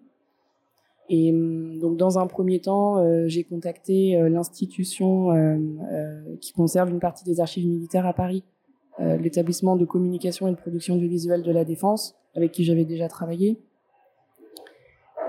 [1.11, 5.59] Et hum, donc dans un premier temps, euh, j'ai contacté euh, l'institution euh,
[5.93, 8.45] euh, qui conserve une partie des archives militaires à Paris,
[9.01, 13.09] euh, l'établissement de communication et de production audiovisuelle de la Défense, avec qui j'avais déjà
[13.09, 13.59] travaillé.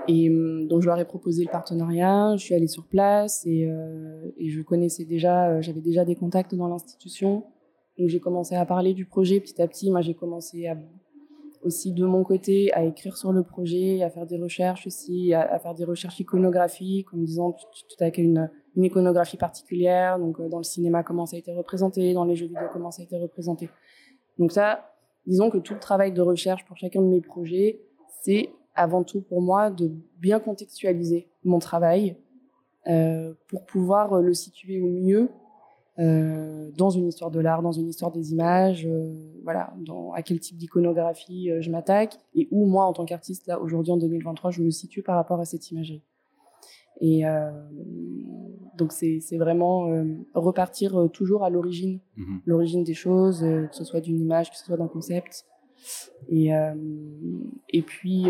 [0.08, 4.32] Et donc je leur ai proposé le partenariat, je suis allée sur place et, euh,
[4.36, 7.44] et je connaissais déjà, euh, j'avais déjà des contacts dans l'institution.
[7.98, 9.90] Donc j'ai commencé à parler du projet petit à petit.
[9.90, 10.76] Moi j'ai commencé à,
[11.62, 15.58] aussi de mon côté à écrire sur le projet, à faire des recherches aussi, à,
[15.58, 20.18] faire des recherches iconographiques en me disant tout, à une, une iconographie particulière.
[20.18, 22.90] Donc euh, dans le cinéma comment ça a été représenté, dans les jeux vidéo comment
[22.90, 23.68] ça a été représenté?
[24.38, 24.92] Donc ça,
[25.26, 27.80] disons que tout le travail de recherche pour chacun de mes projets,
[28.22, 32.16] c'est avant tout pour moi de bien contextualiser mon travail
[32.88, 35.28] euh, pour pouvoir le situer au mieux
[36.76, 39.12] dans une histoire de l'art, dans une histoire des images, euh,
[39.44, 43.46] voilà, dans, à quel type d'iconographie euh, je m'attaque et où moi, en tant qu'artiste,
[43.46, 46.02] là, aujourd'hui en 2023, je me situe par rapport à cette imagerie.
[47.00, 47.50] Et euh,
[48.76, 52.40] donc c'est vraiment euh, repartir toujours à l'origine, Mhm.
[52.46, 55.44] l'origine des choses, que ce soit d'une image, que ce soit d'un concept.
[56.28, 56.50] Et,
[57.70, 58.26] et puis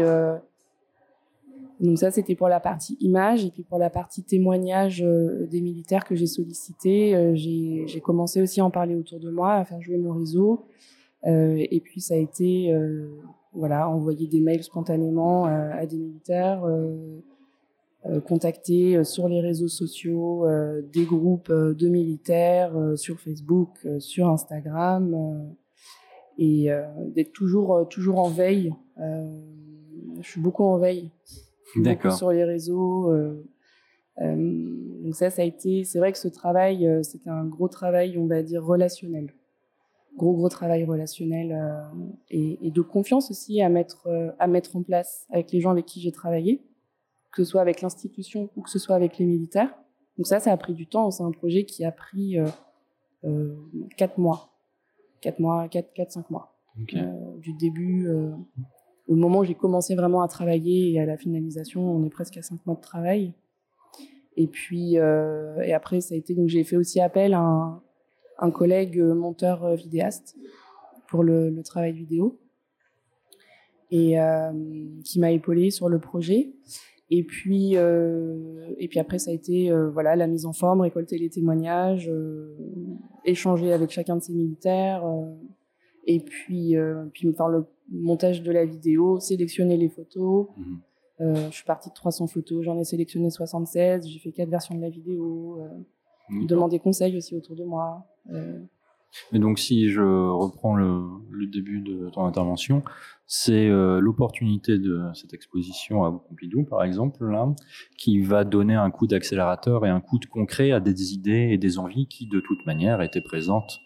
[1.83, 3.45] donc ça, c'était pour la partie image.
[3.45, 8.41] Et puis pour la partie témoignage euh, des militaires que j'ai sollicité, euh, j'ai commencé
[8.41, 10.65] aussi à en parler autour de moi, à faire jouer mon réseau.
[11.27, 12.75] Euh, et puis ça a été,
[13.53, 16.65] voilà, envoyer des mails spontanément à des militaires,
[18.27, 20.45] contacter sur les réseaux sociaux
[20.93, 25.55] des groupes de militaires, sur Facebook, sur Instagram,
[26.39, 26.71] et
[27.15, 28.75] d'être toujours, toujours en veille.
[28.99, 31.13] je suis beaucoup en veille
[32.11, 33.11] Sur les réseaux.
[33.11, 33.45] Euh,
[34.21, 35.85] euh, donc ça, ça a été.
[35.85, 39.33] C'est vrai que ce travail, euh, c'était un gros travail, on va dire relationnel,
[40.17, 41.59] gros gros travail relationnel
[42.31, 44.09] et, et, de confiance aussi à mettre
[44.39, 46.63] à mettre en place avec les gens avec qui j'ai travaillé,
[47.33, 49.75] que ce soit avec l'institution ou que ce soit avec les militaires.
[50.19, 51.11] Donc ça, ça a pris du temps.
[51.11, 52.39] C'est un projet qui a pris
[53.25, 53.57] euh,
[53.97, 54.53] quatre mois,
[55.23, 57.01] quatre mois, quatre, quatre, cinq mois, okay.
[57.39, 58.07] du début
[59.13, 62.37] au moment où j'ai commencé vraiment à travailler et à la finalisation, on est presque
[62.37, 63.33] à cinq mois de travail.
[64.37, 67.81] Et puis, euh, et après, ça a été donc j'ai fait aussi appel à
[68.39, 70.37] un, collègue monteur vidéaste
[71.09, 72.41] pour le, le travail vidéo
[73.91, 74.51] et euh,
[75.05, 76.55] qui m'a épaulé sur le projet.
[77.15, 80.81] Et puis, euh, et puis après, ça a été euh, voilà la mise en forme,
[80.81, 82.57] récolter les témoignages, euh,
[83.27, 85.27] échanger avec chacun de ces militaires, euh,
[86.07, 86.75] et puis,
[87.13, 90.49] puis faire le montage de la vidéo, sélectionner les photos.
[90.57, 90.77] Mmh.
[91.21, 94.75] Euh, je suis partie de 300 photos, j'en ai sélectionné 76, j'ai fait quatre versions
[94.75, 95.69] de la vidéo, euh,
[96.31, 96.47] mmh.
[96.47, 98.07] demander conseil aussi autour de moi.
[98.33, 98.59] Euh...
[99.33, 102.83] Et donc, si je reprends le, le début de ton intervention,
[103.27, 107.55] c'est euh, l'opportunité de cette exposition à Pompidou, par exemple, là,
[107.99, 111.59] qui va donner un coup d'accélérateur et un coup de concret à des idées et
[111.59, 113.81] des envies qui, de toute manière, étaient présentes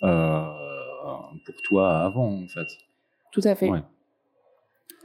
[0.00, 2.68] pour toi avant, en fait.
[3.32, 3.68] Tout à fait.
[3.70, 3.82] Ouais.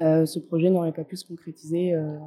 [0.02, 2.18] Euh, ce projet n'aurait pas pu se concrétiser, euh,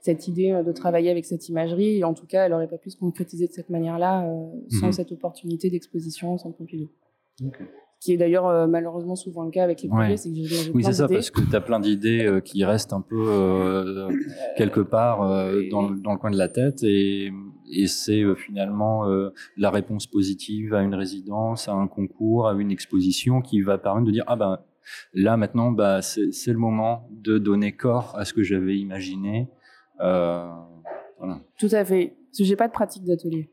[0.00, 2.96] cette idée de travailler avec cette imagerie, en tout cas, elle n'aurait pas pu se
[2.96, 4.46] concrétiser de cette manière-là euh,
[4.80, 4.92] sans Mhm.
[4.92, 6.88] cette opportunité d'exposition au Centre Pompidou.
[7.44, 7.58] Ok.
[8.00, 10.16] Qui est d'ailleurs euh, malheureusement souvent le cas avec les projets, Ouais.
[10.16, 12.92] c'est que j'ai Oui, c'est ça, parce que tu as plein d'idées euh, qui restent
[12.92, 14.08] un peu euh,
[14.56, 17.32] quelque part euh, dans, le- dans le coin de la tête et,
[17.72, 22.52] et c'est euh, finalement euh, la réponse positive à une résidence, à un concours, à
[22.54, 24.58] une exposition qui va permettre de dire ah ben
[25.12, 29.48] là maintenant bah c'est c'est le moment de donner corps à ce que j'avais imaginé.
[30.00, 30.48] Euh,
[31.18, 32.14] voilà, Tout à fait.
[32.30, 33.50] Parce que j'ai pas de pratique d'atelier,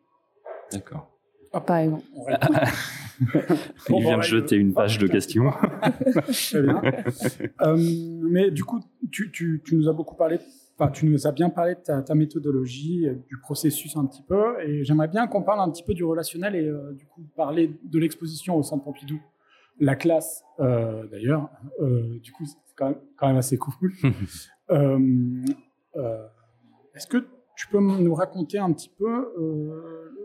[0.71, 1.13] d'accord.
[1.53, 2.01] Bon,
[3.89, 5.51] Il vient de jeter une page de questions.
[6.31, 6.81] Très bien.
[7.61, 7.77] Euh,
[8.23, 10.39] mais du coup, tu, tu, tu nous as beaucoup parlé,
[10.77, 14.23] enfin, tu nous as bien parlé de ta, ta méthodologie, euh, du processus un petit
[14.23, 17.21] peu, et j'aimerais bien qu'on parle un petit peu du relationnel et euh, du coup
[17.35, 19.21] parler de l'exposition au Centre Pompidou.
[19.79, 21.49] La classe, euh, d'ailleurs,
[21.81, 23.73] euh, du coup, c'est quand même, quand même assez cool.
[24.71, 26.27] Euh,
[26.95, 29.27] Est-ce que tu peux nous raconter un petit peu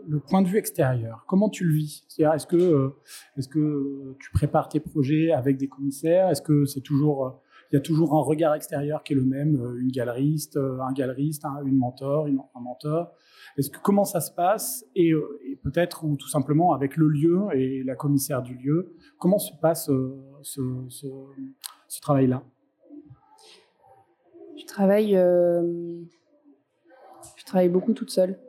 [0.07, 1.25] le point de vue extérieur?
[1.27, 2.03] Comment tu le vis?
[2.07, 2.93] C'est-à-dire, est-ce que,
[3.37, 6.29] est-ce que tu prépares tes projets avec des commissaires?
[6.29, 7.39] Est-ce que c'est toujours,
[7.71, 11.45] il y a toujours un regard extérieur qui est le même, une galeriste, un galeriste,
[11.45, 13.11] un- une mentor, un mentor?
[13.83, 17.83] Comment ça se passe Et, euh, et peut-être ou tout simplement avec le lieu et
[17.83, 22.43] la commissaire du lieu, comment se passe euh, ce, travail-là?
[24.57, 26.01] Je travaille, euh,
[27.35, 28.39] je travaille beaucoup toute seule.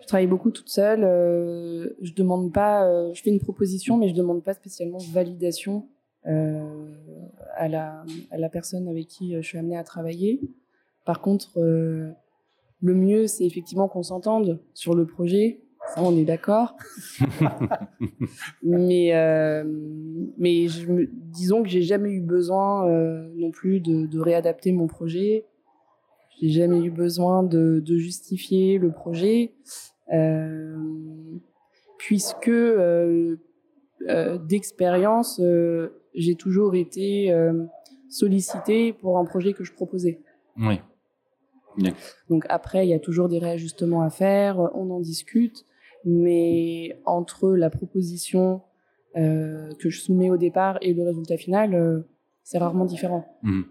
[0.00, 1.00] Je travaille beaucoup toute seule.
[1.00, 5.88] je demande pas, je fais une proposition, mais je demande pas spécialement validation
[6.24, 10.40] à la personne avec qui je suis amenée à travailler.
[11.06, 11.58] Par contre,
[12.82, 15.60] le mieux, c'est effectivement qu'on s'entende sur le projet.
[15.94, 16.76] Ça, on est d'accord.
[18.62, 19.64] mais euh,
[20.38, 24.72] mais je me, disons que j'ai jamais eu besoin euh, non plus de, de réadapter
[24.72, 25.44] mon projet.
[26.40, 29.52] J'ai jamais eu besoin de, de justifier le projet,
[30.12, 30.76] euh,
[31.98, 33.36] puisque euh,
[34.48, 35.40] d'expérience,
[36.14, 37.32] j'ai toujours été
[38.08, 40.20] sollicitée pour un projet que je proposais.
[40.58, 40.80] Oui.
[42.28, 45.64] Donc après, il y a toujours des réajustements à faire, on en discute,
[46.04, 48.62] mais entre la proposition
[49.16, 52.00] euh, que je soumets au départ et le résultat final, euh,
[52.42, 53.24] c'est rarement différent.
[53.42, 53.64] Mhm.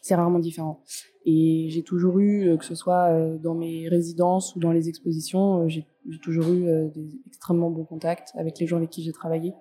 [0.00, 0.82] c'est rarement différent.
[1.24, 5.86] Et j'ai toujours eu, que ce soit dans mes résidences ou dans les expositions, j'ai
[6.20, 9.54] toujours eu des extrêmement bons contacts avec les gens avec qui j'ai travaillé.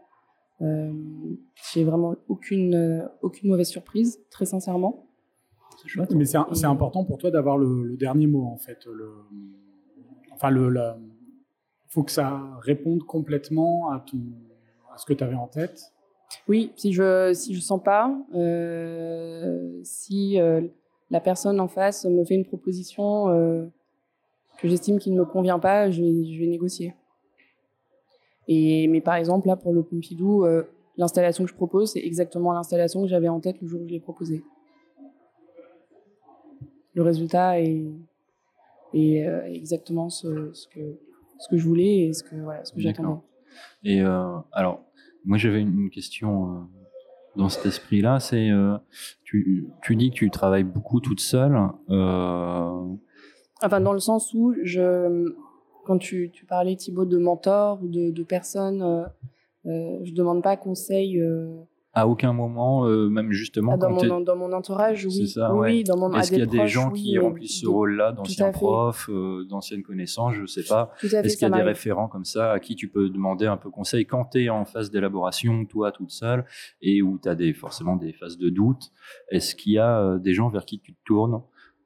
[0.62, 0.91] Euh,
[1.74, 5.08] j'ai vraiment aucune, aucune mauvaise surprise, très sincèrement.
[6.15, 8.86] Mais c'est important pour toi d'avoir le, dernier mot, en fait.
[8.86, 9.12] Le,
[10.34, 10.74] enfin, le,
[11.88, 14.17] faut que ça réponde complètement à, ton,
[14.94, 15.91] à ce que tu avais en tête.
[16.48, 20.62] Oui, si je si je sens pas, euh, si euh,
[21.10, 23.65] la personne en face me fait une proposition euh,
[24.58, 26.94] que j'estime qu'il ne me convient pas, je vais, je vais négocier.
[28.48, 30.46] Et mais par exemple là pour le Pompidou,
[30.98, 33.94] l'installation que je propose, c'est exactement l'installation que j'avais en tête le jour où je
[33.94, 34.44] l'ai proposée
[36.94, 37.86] le résultat est,
[38.94, 41.00] est euh, exactement ce, ce, que,
[41.40, 43.22] ce que je voulais et ce que, voilà, ce que j'attendais.
[43.84, 44.84] Et euh, alors,
[45.26, 46.60] moi j'avais une question euh,
[47.36, 48.50] dans cet esprit-là, c'est
[49.24, 51.56] tu, tu dis que tu travailles beaucoup toute seule.
[53.64, 55.34] Enfin, dans le sens où je,
[55.86, 59.08] quand tu, tu parlais Thibaut de mentor ou de, de personnes,
[59.64, 61.22] je demande pas conseil
[61.94, 65.28] à aucun moment, euh, même justement ah, dans, mon, dans mon entourage, oui.
[65.28, 68.52] Ça, oui, dans mon Est-ce qu'il y a des, gens qui remplissent ce rôle-là, d'anciens
[68.52, 70.94] profs, euh, d'anciennes connaissances, je sais pas.
[71.04, 73.70] Est-ce qu'il y a des référents comme ça à qui tu peux demander un peu
[73.70, 76.46] conseil quand tu es en phase d'élaboration, toi toute seule,
[76.82, 78.92] et où tu as des, forcément des phases de doute?
[79.30, 81.42] Est-ce qu'il y a euh, des gens vers qui tu te tournes?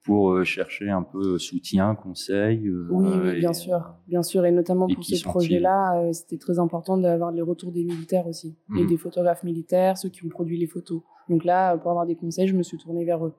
[0.06, 2.68] Pour euh, chercher un peu soutien, conseil.
[2.68, 6.60] Euh, oui, oui, bien sûr, bien sûr, et notamment pour ce projet-là, euh, c'était très
[6.60, 8.88] important d'avoir les retours des militaires aussi, et mmh.
[8.88, 11.02] des photographes militaires, ceux qui ont produit les photos.
[11.28, 13.34] Donc là, pour avoir des conseils, je me suis tournée vers eux.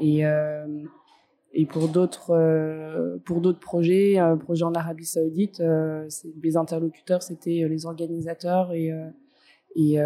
[0.00, 0.22] Et
[1.54, 5.62] et pour d'autres pour d'autres projets, un projet en Arabie Saoudite,
[6.42, 8.90] les interlocuteurs, c'était les organisateurs et
[9.76, 9.98] et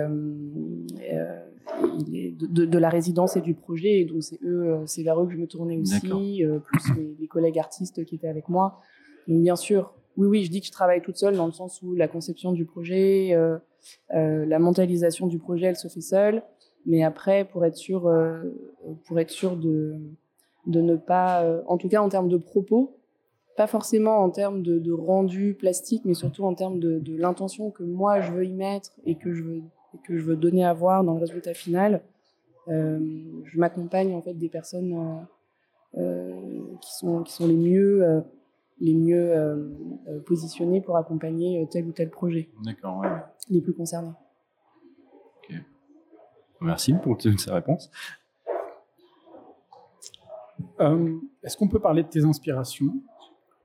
[2.09, 4.01] de, de, la résidence et du projet.
[4.01, 6.83] Et donc, c'est eux, euh, c'est vers eux que je me tournais aussi, euh, plus
[7.21, 8.81] les, collègues artistes qui étaient avec moi.
[9.29, 11.83] Donc, bien sûr, oui, oui, je dis que je travaille toute seule dans le sens
[11.83, 13.59] où la conception du projet, euh,
[14.11, 16.43] la mentalisation du projet, elle se fait seule.
[16.87, 18.11] Mais après, pour être sûr,
[19.07, 19.97] pour être sûr de,
[20.67, 22.96] de ne pas, en tout cas en termes de propos,
[23.57, 27.71] pas forcément en termes de, de rendu plastique, mais surtout en termes de, de l'intention
[27.71, 29.63] que moi je veux y mettre et que je veux
[30.05, 32.03] que je veux donner à voir dans le résultat final,
[32.69, 32.99] euh,
[33.45, 35.27] je m'accompagne en fait des personnes
[35.97, 38.23] euh, euh, qui sont qui sont les mieux
[38.79, 42.51] les mieux positionnés pour accompagner tel ou tel projet.
[42.63, 43.09] D'accord, ouais.
[43.49, 44.13] Les plus concernés.
[45.39, 45.57] Ok.
[46.61, 47.91] Merci pour toutes ces réponses.
[51.43, 52.93] Est-ce qu'on peut parler de tes inspirations,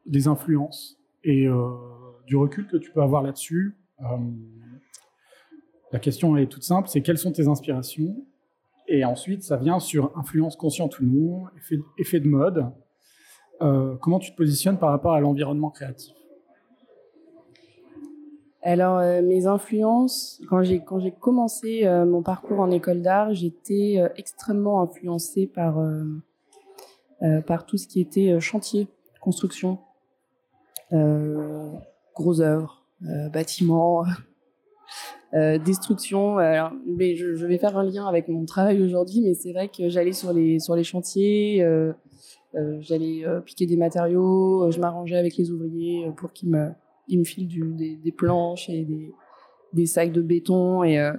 [0.06, 1.48] des influences et
[2.26, 3.78] du recul que tu peux avoir là-dessus
[5.92, 8.16] la question est toute simple, c'est quelles sont tes inspirations?
[8.88, 11.44] Et ensuite, ça vient sur influence consciente ou non,
[11.98, 12.66] effet, de mode.
[13.62, 16.14] Euh, comment tu te positionnes par rapport à l'environnement créatif?
[18.64, 23.34] Alors, euh, mes influences, quand j'ai quand j'ai commencé euh, mon parcours en école d'art,
[23.34, 25.78] j'étais extrêmement influencée par
[27.46, 28.88] par tout ce qui était chantier,
[29.20, 29.78] construction,
[30.92, 32.86] gros œuvres,
[33.32, 34.04] bâtiments,
[35.34, 36.38] euh, destruction.
[36.86, 40.14] Mais je, vais faire un lien avec mon travail aujourd'hui, mais c'est vrai que j'allais
[40.14, 41.94] sur les sur les chantiers, euh,
[42.56, 46.70] euh, j'allais euh, piquer des matériaux, je m'arrangeais avec les ouvriers pour qu'ils me
[47.08, 49.12] ils me filent des, des, planches et des,
[49.74, 51.12] des sacs de béton et,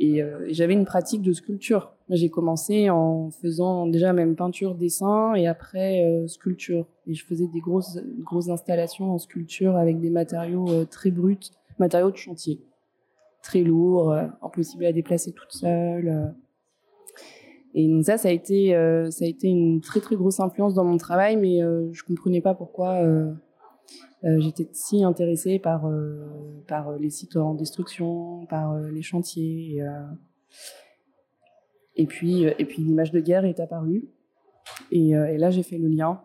[0.00, 1.95] et j'avais une pratique de sculpture.
[2.08, 6.86] J'ai commencé en faisant déjà même peinture, dessin et après sculpture.
[7.08, 12.12] Et je faisais des grosses grosses installations en sculpture avec des matériaux très bruts, matériaux
[12.12, 12.60] de chantier
[13.46, 16.08] très lourd, euh, impossible à déplacer toute seule.
[16.08, 16.26] Euh.
[17.74, 20.74] Et donc ça, ça a été, euh, ça a été une très très grosse influence
[20.74, 21.60] dans mon travail, mais
[21.92, 23.02] je comprenais pas pourquoi
[24.22, 25.86] j'étais si intéressée par
[26.66, 29.82] par les sites en destruction, par les chantiers.
[32.04, 34.04] Puis et puis l'image de guerre est apparue.
[34.90, 36.20] Et, et là, j'ai fait le lien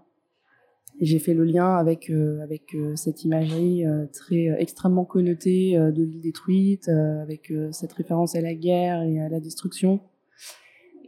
[1.01, 6.03] j'ai fait le lien avec euh, avec euh, cette imagerie euh, très extrêmement connotée de
[6.03, 9.99] villes détruites, avec cette référence à la guerre et à la destruction.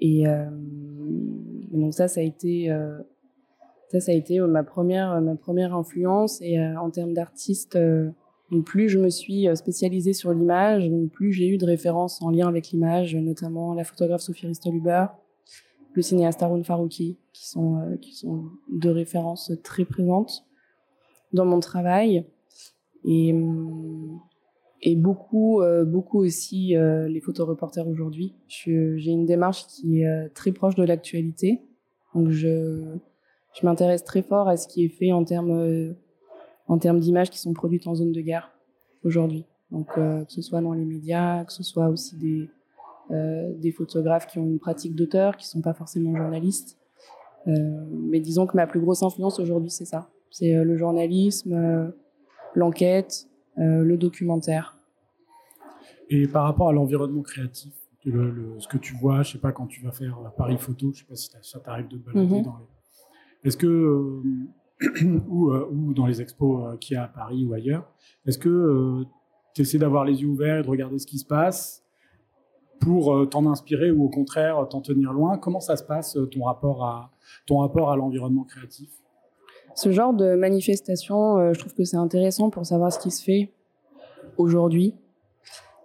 [0.01, 0.25] Et,
[1.71, 2.69] donc ça, ça a été
[3.89, 6.41] ça, ça a été ma première ma première influence.
[6.41, 7.77] Et en termes d'artiste,
[8.65, 12.69] plus je me suis spécialisée sur l'image, plus j'ai eu de références en lien avec
[12.69, 15.07] l'image, notamment la photographe Sophie Ristoluber,
[15.93, 20.45] le cinéaste Haroun Farouki, qui sont, euh, qui sont deux références très présentes
[21.31, 22.25] dans mon travail.
[23.05, 24.19] Et, hum,
[24.85, 28.35] et beaucoup, beaucoup aussi les photoreporters aujourd'hui.
[28.49, 31.61] J'ai une démarche qui est très proche de l'actualité.
[32.13, 32.83] Donc je,
[33.53, 35.95] je m'intéresse très fort à ce qui est fait en termes
[36.67, 38.51] en termes d'images qui sont produites en zone de guerre
[39.03, 39.45] aujourd'hui.
[39.71, 42.49] Donc que ce soit dans les médias, que ce soit aussi des
[43.09, 46.77] des photographes qui ont une pratique d'auteur, qui sont pas forcément journalistes.
[47.45, 50.09] mais disons que ma plus grosse influence aujourd'hui, c'est ça.
[50.31, 51.93] C'est le journalisme,
[52.55, 53.27] l'enquête,
[53.59, 54.77] euh, le documentaire.
[56.09, 59.81] Et par rapport à l'environnement créatif, ce que tu vois, je sais pas, quand tu
[59.81, 62.43] vas faire Paris Photo, je sais pas si ça t'arrive de te balader mhm.
[62.43, 63.47] dans les...
[63.47, 64.21] Est-ce que, euh,
[65.29, 67.89] ou, euh, ou, dans les expos qu'il y a à Paris ou ailleurs,
[68.25, 69.03] est-ce que
[69.53, 71.83] tu essaies d'avoir les yeux ouverts et de regarder ce qui se passe
[72.79, 75.37] pour t'en inspirer ou au contraire t'en tenir loin?
[75.37, 77.11] Comment ça se passe ton rapport à,
[77.45, 78.89] ton rapport à l'environnement créatif?
[79.75, 83.23] Ce genre de manifestation, euh, je trouve que c'est intéressant pour savoir ce qui se
[83.23, 83.51] fait
[84.37, 84.93] aujourd'hui.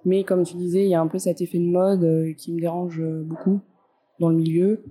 [0.04, 2.52] Mais comme tu disais, il y a un peu cet effet de mode euh, qui
[2.52, 3.60] me dérange euh, beaucoup
[4.18, 4.82] dans le milieu.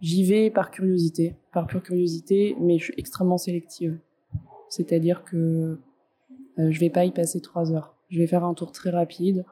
[0.00, 3.98] J'y vais par curiosité, par pure curiosité, mais je suis extrêmement sélective.
[4.68, 5.78] C'est-à-dire que
[6.56, 7.96] je vais pas y passer trois heures.
[8.08, 9.44] Je vais faire un tour très rapide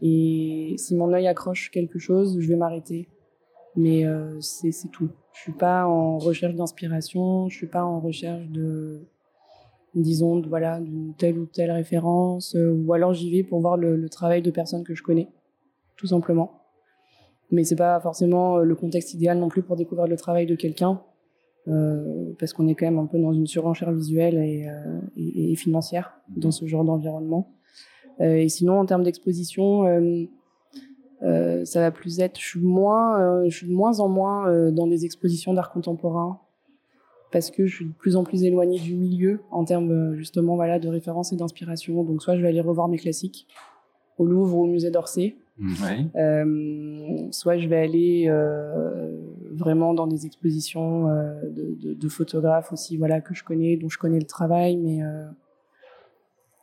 [0.00, 3.08] et si mon œil accroche quelque chose, je vais m'arrêter.
[3.74, 4.04] Mais
[4.40, 5.08] c'est tout.
[5.32, 9.08] Je suis pas en recherche d'inspiration, je suis pas en recherche de,
[9.94, 13.76] disons, de, voilà, d'une telle ou telle référence, euh, ou alors j'y vais pour voir
[13.76, 15.28] le, travail de personnes que je connais,
[15.96, 16.62] tout simplement.
[17.50, 20.54] Mais c'est pas forcément euh, le contexte idéal non plus pour découvrir le travail de
[20.54, 21.02] quelqu'un,
[21.68, 24.66] euh, parce qu'on est quand même un peu dans une surenchère visuelle et,
[25.16, 27.52] et, et financière dans ce genre d'environnement.
[28.20, 29.84] et sinon, en termes d'exposition,
[31.22, 34.48] euh, ça va plus être, je suis moins, euh, je suis de moins en moins
[34.48, 36.40] euh, dans des expositions d'art contemporain
[37.30, 40.78] parce que je suis de plus en plus éloignée du milieu en termes justement voilà
[40.78, 42.02] de référence et d'inspiration.
[42.02, 43.46] Donc soit je vais aller revoir mes classiques
[44.18, 48.30] au Louvre ou au musée d'Orsay, mmh, soit je vais aller
[49.52, 53.98] vraiment dans des expositions de, de, de, photographes aussi voilà que je connais, dont je
[53.98, 55.00] connais le travail, mais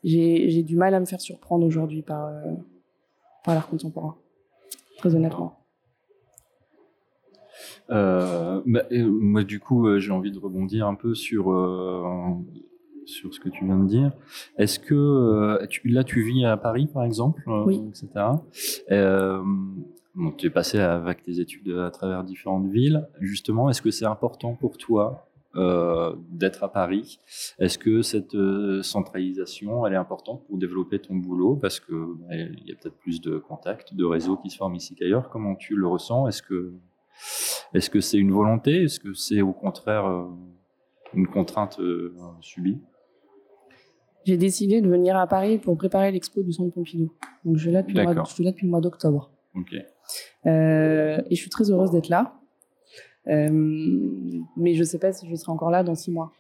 [0.04, 2.32] j'ai du mal à me faire surprendre aujourd'hui par
[3.44, 4.16] par l'art contemporain
[5.00, 5.56] très honnêtement.
[7.90, 12.04] Euh, bah, moi, du coup, euh, j'ai envie de rebondir un peu sur euh,
[13.06, 14.12] sur ce que tu viens de dire.
[14.58, 17.82] Est-ce que tu, là, tu vis à Paris, par exemple, oui.
[17.90, 18.08] etc.
[20.38, 23.08] tu es passé avec tes études à travers différentes villes.
[23.20, 27.20] Justement, est-ce que c'est important pour toi euh, d'être à Paris?
[27.58, 31.56] Est-ce que cette euh, centralisation, elle est importante pour développer ton boulot?
[31.56, 34.96] Parce que bah, y a peut-être plus de contacts, de réseaux qui se forment ici
[34.96, 35.30] qu'ailleurs.
[35.30, 36.28] Comment tu le ressens?
[36.28, 36.74] Est-ce que
[37.74, 38.84] est-ce que c'est une volonté?
[38.84, 40.26] Est-ce que c'est au contraire euh,
[41.14, 41.80] une contrainte
[42.42, 42.80] subie?
[44.26, 47.12] J'ai décidé de venir à Paris pour préparer l'expo du Centre Pompidou.
[47.44, 49.32] Donc je suis là depuis, le mois, depuis le mois d'octobre.
[49.56, 49.74] Ok.
[50.46, 52.40] Et je suis très heureuse d'être là.
[53.28, 53.50] Euh,
[54.58, 56.32] mais je ne sais pas si je serai encore là dans six mois.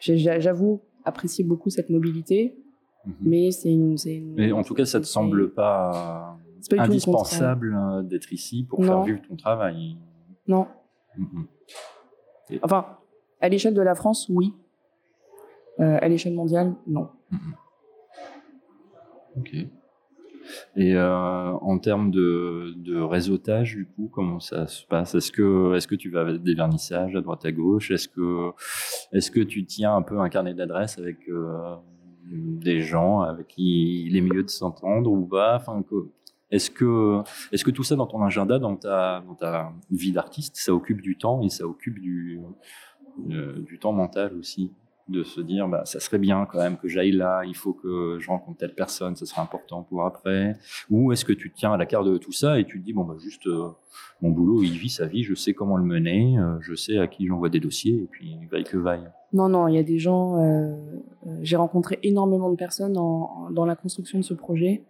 [0.00, 2.56] J'avoue apprécier beaucoup cette mobilité,
[3.04, 3.14] mhm.
[3.22, 3.96] mais c'est une,
[4.36, 6.36] Mais en tout cas, ça ne te semble pas,
[6.76, 9.96] indispensable euh, d'être ici pour faire vivre ton travail.
[10.46, 10.66] Non.
[11.16, 11.46] Mhm.
[12.62, 12.98] Enfin,
[13.40, 14.54] à l'échelle de la France, oui.
[15.80, 17.08] Euh, à l'échelle mondiale, non.
[17.30, 17.54] Mhm.
[19.38, 19.54] Ok.
[20.76, 25.14] Et euh, en termes de, de, réseautage, du coup, comment ça se passe?
[25.14, 27.90] Est-ce que, est-ce que tu vas avec des vernissages à droite à gauche?
[27.90, 28.50] Est-ce que,
[29.12, 31.76] est-ce que tu tiens un peu un carnet d'adresses avec euh,
[32.30, 35.56] des gens avec qui il est mieux de s'entendre ou pas?
[35.56, 35.82] Enfin,
[36.50, 37.22] est-ce que,
[37.52, 39.22] est-ce que tout ça dans ton agenda, dans ta,
[39.90, 42.40] vie d'artiste, ça occupe du temps et ça occupe du,
[43.30, 44.70] euh, du temps mental aussi?
[45.08, 48.18] De se dire bah ça serait bien quand même que j'aille là, il faut que
[48.20, 50.56] je rencontre telle personne, ça sera important pour après.
[50.90, 52.92] Ou est-ce que tu tiens à la carte de tout ça et tu te dis
[52.92, 53.68] bon bah juste euh,
[54.20, 57.06] mon boulot il vit sa vie, je sais comment le mener, euh, je sais à
[57.06, 59.08] qui j'envoie des dossiers et puis vaille que vaille.
[59.32, 60.74] Non non, il y a des gens, euh,
[61.42, 64.82] j'ai rencontré énormément de personnes dans la construction de ce projet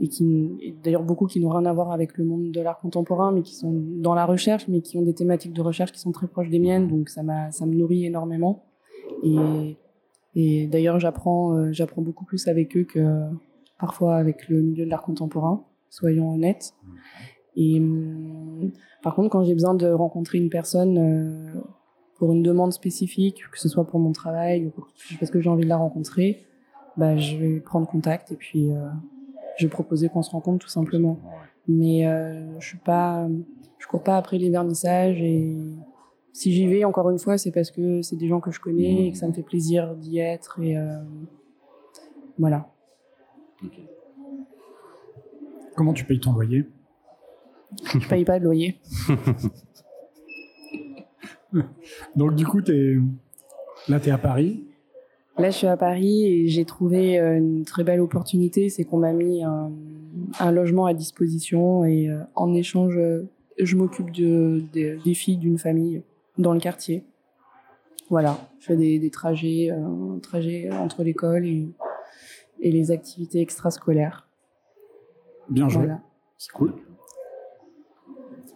[0.00, 3.32] et qui d'ailleurs beaucoup qui n'ont rien à voir avec le monde de l'art contemporain
[3.32, 6.12] mais qui sont dans la recherche mais qui ont des thématiques de recherche qui sont
[6.12, 8.64] très proches des miennes donc ça m'a ça me nourrit énormément.
[9.22, 9.76] Et
[10.34, 13.22] et d'ailleurs j'apprends euh, j'apprends beaucoup plus avec eux que
[13.78, 16.74] parfois avec le milieu de l'art contemporain soyons honnêtes.
[17.56, 18.70] Et hum,
[19.02, 21.60] par contre quand j'ai besoin de rencontrer une personne euh,
[22.16, 24.72] pour une demande spécifique que ce soit pour mon travail ou
[25.18, 26.44] parce que j'ai envie de la rencontrer
[26.98, 28.70] bah je vais prendre contact et puis
[29.58, 31.18] je proposais qu'on se rencontre tout simplement.
[31.68, 33.28] Mais euh, je suis pas,
[33.78, 35.56] je cours pas après les vernissages et
[36.32, 39.06] si j'y vais encore une fois, c'est parce que c'est des gens que je connais
[39.06, 40.98] et que ça me fait plaisir d'y être et euh,
[42.38, 42.70] Voilà.
[45.74, 46.66] Comment tu payes ton loyer?
[47.98, 48.80] Je paye pas de loyer.
[52.16, 52.96] Donc du coup, es...
[53.88, 54.64] là, tu es à Paris.
[55.38, 58.70] Là, je suis à Paris et j'ai trouvé euh, une très belle opportunité.
[58.70, 59.70] C'est qu'on m'a mis un,
[60.40, 62.98] un, logement à disposition et euh, en échange,
[63.58, 66.02] je m'occupe de, de, des filles d'une famille
[66.38, 67.04] dans le quartier.
[68.08, 71.68] Voilà, je fais des, des trajets, euh, trajets entre l'école et,
[72.60, 74.28] et, les activités extrascolaires.
[75.48, 75.82] Bien joué.
[75.82, 76.00] Voilà.
[76.38, 76.74] C'est cool.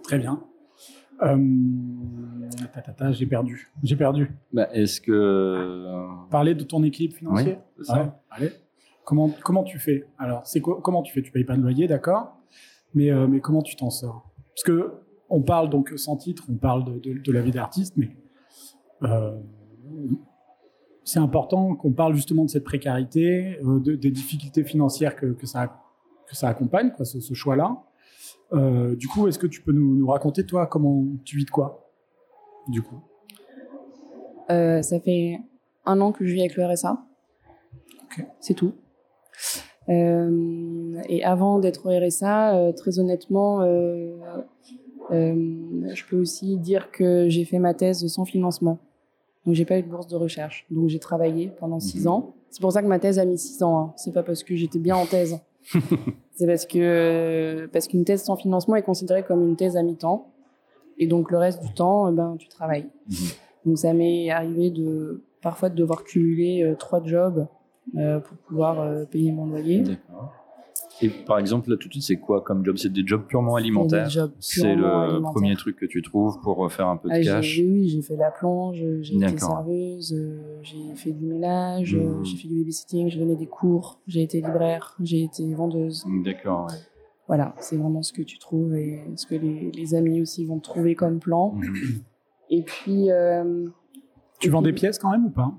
[0.04, 0.42] Très bien.
[1.22, 1.36] Euh,
[3.12, 3.70] j'ai perdu.
[3.82, 4.30] J'ai perdu.
[4.52, 6.28] Bah, Est-ce que.
[6.30, 8.02] Parler de ton oui, ça.
[8.02, 8.10] Ouais.
[8.30, 8.52] Allez.
[9.04, 10.06] Comment, comment tu fais?
[10.18, 11.22] Alors, c'est comment tu fais?
[11.22, 12.36] Tu payes pas de loyer, d'accord?
[12.94, 14.30] Mais, euh, mais comment tu t'en sors?
[14.54, 14.92] Parce que
[15.28, 18.10] on parle donc sans titre, on parle de, de, de la vie d'artiste, mais
[19.04, 19.38] euh,
[21.04, 25.46] c'est important qu'on parle justement de cette précarité, euh, de, des difficultés financières que, que,
[25.46, 25.68] ça,
[26.28, 27.82] que ça accompagne, quoi, ce, ce choix-là.
[28.52, 31.50] Euh, du coup, est-ce que tu peux nous, nous, raconter, toi, comment tu vis de
[31.50, 31.90] quoi
[32.68, 33.00] Du coup?
[34.50, 35.38] Euh, Ça fait
[35.84, 36.98] un an que je vis avec le RSA.
[38.06, 38.24] Okay.
[38.40, 38.72] C'est tout.
[39.88, 43.60] Euh, et avant d'être au RSA, très honnêtement,
[45.10, 48.78] je peux aussi dire que j'ai fait ma thèse sans financement.
[49.46, 50.66] Donc j'ai pas eu de bourse de recherche.
[50.70, 52.34] Donc j'ai travaillé pendant six ans.
[52.50, 53.78] C'est pour ça que ma thèse a mis six ans.
[53.78, 53.92] Hein.
[53.96, 55.40] C'est pas parce que j'étais bien en thèse.
[56.32, 60.32] c'est parce que parce qu'une thèse sans financement est considérée comme une thèse à mi-temps.
[60.98, 62.88] Et donc le reste du temps, eh ben tu travailles.
[63.08, 63.16] Mhm.
[63.66, 67.46] Donc ça m'est arrivé de parfois de devoir cumuler euh, trois jobs
[67.96, 69.80] euh, pour pouvoir euh, payer mon loyer.
[69.80, 70.34] D'accord.
[71.02, 72.76] Et par exemple, là, tout de suite, c'est quoi comme job?
[72.76, 75.32] C'est des jobs purement alimentaires C'est le alimentaire.
[75.32, 77.58] premier truc que tu trouves pour faire un peu de ah, cash?
[77.58, 82.24] Oui, j'ai fait la plonge, j'ai été serveuse, euh, j'ai fait du ménage, mmh.
[82.24, 86.04] j'ai fait du babysitting, j'ai donné des cours, j'ai été libraire, j'ai été vendeuse.
[86.24, 86.76] D'accord, ouais.
[87.26, 90.58] Voilà, c'est vraiment ce que tu trouves et ce que les, les amis aussi vont
[90.58, 91.52] trouver comme plan.
[91.52, 91.64] Mmh.
[92.50, 93.10] Et puis...
[93.10, 93.68] Euh,
[94.38, 94.72] tu et vends puis...
[94.72, 95.52] des pièces quand même ou pas?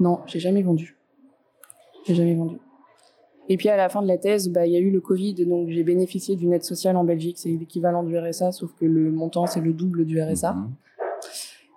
[0.00, 0.96] Non, j'ai jamais vendu.
[2.06, 2.56] J'ai jamais vendu.
[3.48, 5.34] Et puis à la fin de la thèse, bah, il y a eu le Covid,
[5.46, 9.10] donc j'ai bénéficié d'une aide sociale en Belgique, c'est l'équivalent du RSA, sauf que le
[9.12, 10.52] montant c'est le double du RSA.
[10.52, 10.74] Mhm.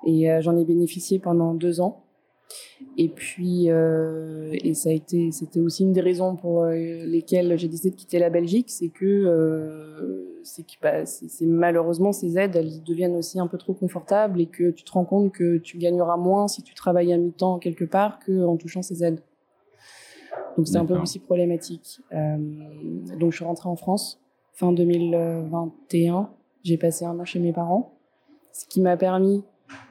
[0.07, 2.03] Et euh, j'en ai bénéficié pendant deux ans.
[2.97, 7.57] Et puis, euh, et ça a été, c'était aussi une des raisons pour euh, lesquelles
[7.57, 12.37] j'ai décidé de quitter la Belgique, c'est que, euh, c'est que bah, c'est malheureusement ces
[12.37, 15.57] aides, elles deviennent aussi un peu trop confortables et que tu te rends compte que
[15.57, 19.21] tu gagneras moins si tu travailles à mi-temps quelque part qu'en touchant ces aides.
[20.59, 22.01] Donc c'est un peu aussi problématique.
[22.11, 22.35] Euh,
[23.17, 24.19] donc je suis rentrée en France
[24.53, 26.29] fin 2021.
[26.63, 27.93] J'ai passé un an chez mes parents,
[28.51, 29.43] ce qui m'a permis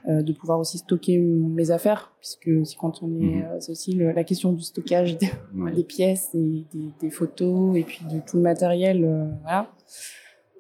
[0.08, 3.94] euh, de pouvoir aussi stocker mes affaires, puisque c'est quand on est, euh, c'est aussi
[3.94, 5.72] le, la question du stockage des, Ouais.
[5.72, 9.70] des pièces et des, des, photos et puis de tout le matériel, euh, voilà.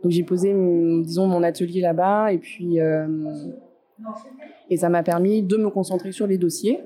[0.02, 2.78] Donc j'ai posé, mon- disons, mon atelier là-bas et puis
[4.70, 6.80] et ça m'a permis de me concentrer sur les dossiers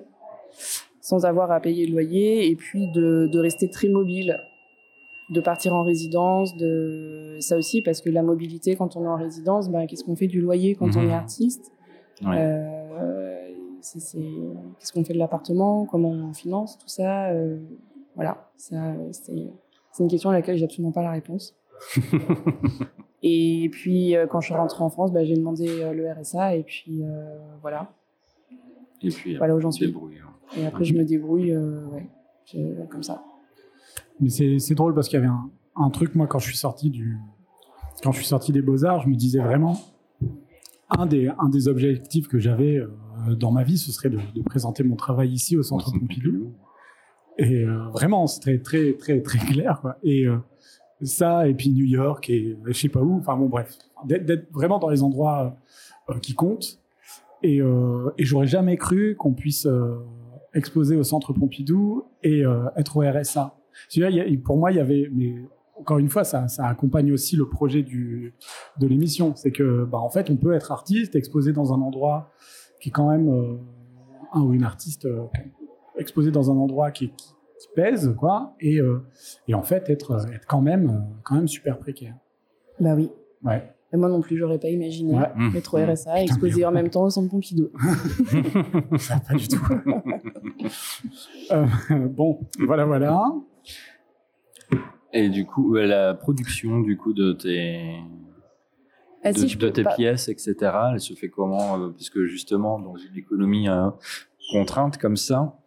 [1.02, 4.38] sans avoir à payer le loyer et puis de, de rester très mobile,
[5.30, 9.16] de partir en résidence, de ça aussi parce que la mobilité quand on est en
[9.16, 11.10] résidence, ben qu'est-ce qu'on fait du loyer quand on Mhm.
[11.10, 11.72] est artiste?
[12.24, 13.48] Euh,
[13.80, 17.58] qu'est-ce qu'on fait de l'appartement, comment on finance tout ça, euh,
[18.14, 19.32] voilà, ça, c'est,
[19.98, 21.56] une question à laquelle j'ai absolument pas la réponse.
[23.24, 26.62] Et puis euh, quand je suis rentrée en France, bah, j'ai demandé le RSA et
[26.64, 27.92] puis euh, voilà,
[29.00, 29.86] Et puis, voilà où j'en suis.
[29.86, 30.31] débrouille, hein.
[30.58, 32.06] Et après je me débrouille, euh, ouais,
[32.52, 33.22] je- comme ça.
[34.20, 36.56] Mais c'est c'est drôle parce qu'il y avait un, un truc, moi, quand je suis
[36.56, 37.18] sorti du,
[38.02, 39.78] quand je suis sorti des Beaux-Arts, je me disais vraiment,
[40.90, 44.42] un des, un des objectifs que j'avais euh, dans ma vie, ce serait de, de
[44.42, 46.52] présenter mon travail ici au Centre Pompidou.
[47.38, 49.96] Et euh, vraiment, c'est très, très, très, très clair, quoi.
[50.02, 50.36] Et euh,
[51.02, 54.52] ça, et puis New York, et je sais pas où, enfin bon, bref, d'être d'être
[54.52, 55.56] vraiment dans les endroits
[56.10, 56.78] euh, qui comptent.
[57.42, 59.96] Et, euh, et j'aurais jamais cru qu'on puisse euh,
[60.54, 63.56] exposer au Centre Pompidou et euh, être au RSA.
[64.44, 65.34] Pour moi, il y avait, mais
[65.78, 68.34] encore une fois, ça, ça accompagne aussi le projet du,
[68.78, 69.34] de l'émission.
[69.34, 72.30] C'est que, bah, en fait, on peut être artiste, exposé dans un endroit
[72.80, 73.56] qui est quand même euh,
[74.32, 75.24] un ou une artiste euh,
[75.96, 77.28] exposé dans un endroit qui, qui,
[77.58, 79.04] qui pèse, quoi, et, euh,
[79.48, 82.16] et en fait être, être quand même, quand même super précaire.
[82.80, 83.10] Bah oui.
[83.44, 83.72] Ouais.
[83.92, 85.28] Et moi non plus, j'aurais pas imaginé Ouais.
[85.36, 85.56] Mmh.
[85.56, 87.68] être au RSA et exposé en même temps au Centre Pompidou.
[88.98, 89.60] Ça, pas du tout.
[91.50, 91.66] Euh,
[92.08, 93.22] bon, voilà, voilà.
[95.12, 97.96] Et du coup, euh, la production du coup de tes,
[99.22, 100.56] Ah de, si, je de peux tes pas- pièces, etc.
[100.94, 103.90] Elle se fait comment euh, Parce que justement, dans une économie euh,
[104.52, 105.58] contrainte comme ça,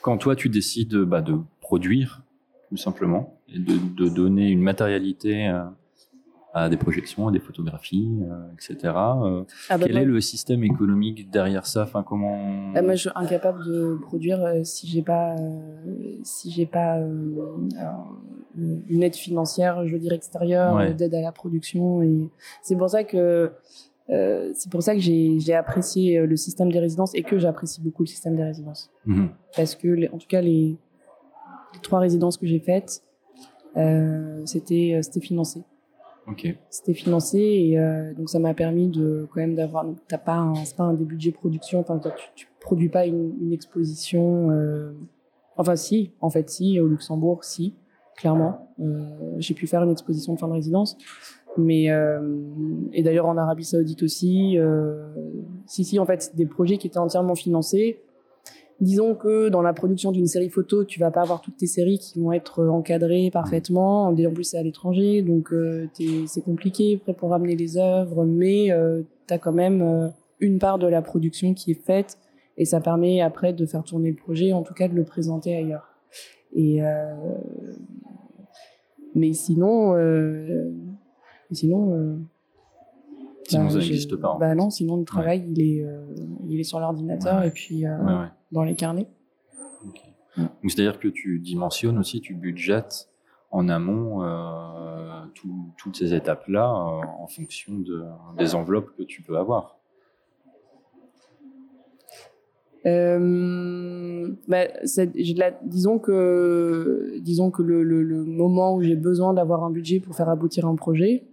[0.00, 2.22] quand toi tu décides bah, de produire,
[2.70, 5.46] tout simplement, et de, de donner une matérialité
[6.54, 8.76] à des projections, à des photographies, euh, etc.
[8.84, 11.82] Euh, ah bah quel est le système économique derrière ça?
[11.82, 15.36] Enfin, comment ah, Moi, je suis incapable de produire euh, si j'ai pas
[16.22, 16.98] si j'ai pas
[18.56, 22.02] une aide financière, je veux dire extérieure, d'aide à la production.
[22.02, 22.30] Et
[22.62, 23.52] c'est pour ça que
[24.08, 28.08] c'est pour ça que j'ai apprécié le système des résidences et que j'apprécie beaucoup le
[28.08, 28.90] système des résidences.
[29.04, 29.28] Mhm.
[29.54, 30.76] Parce que, en tout cas, les,
[31.74, 33.02] les trois résidences que j'ai faites,
[34.46, 35.62] c'était c'était financé.
[36.70, 39.86] C'était financé et euh, donc ça m'a permis de quand même d'avoir.
[40.08, 41.80] T'as pas un, pas un des budgets production.
[41.80, 44.50] Enfin, tu, tu produis pas une, exposition.
[44.50, 44.92] Euh,
[45.56, 47.74] enfin, si, en fait, si au Luxembourg, si,
[48.16, 48.68] clairement.
[48.80, 50.96] Euh, j'ai pu faire une exposition de fin de résidence,
[51.56, 51.86] mais
[52.92, 54.58] et d'ailleurs en Arabie Saoudite aussi.
[55.66, 58.00] Si, si, en fait, des projets qui étaient entièrement financés
[58.80, 61.98] Disons que dans la production d'une série photo, tu vas pas avoir toutes tes séries
[61.98, 64.04] qui vont être encadrées parfaitement.
[64.06, 65.88] En plus, c'est à l'étranger, donc euh,
[66.26, 70.08] c'est compliqué pour ramener les œuvres, mais euh, tu as quand même euh,
[70.38, 72.18] une part de la production qui est faite
[72.56, 75.56] et ça permet après de faire tourner le projet, en tout cas de le présenter
[75.56, 75.88] ailleurs.
[76.54, 77.14] Et euh,
[79.16, 79.94] mais sinon,
[81.50, 82.20] sinon
[83.48, 84.36] Sinon, bah, ça n'existe pas.
[84.38, 86.04] Bah non, sinon le travail, il, est, euh,
[86.48, 87.96] il est sur l'ordinateur et puis euh,
[88.52, 89.08] dans les carnets.
[90.66, 93.08] C'est-à-dire que tu dimensionnes aussi, tu budgètes
[93.50, 95.24] en amont euh,
[95.78, 98.04] toutes ces étapes-là en fonction de,
[98.36, 99.78] des enveloppes que tu peux avoir.
[104.46, 104.66] bah,
[105.64, 110.14] disons que, disons que le, le, le moment où j'ai besoin d'avoir un budget pour
[110.14, 111.24] faire aboutir un projet,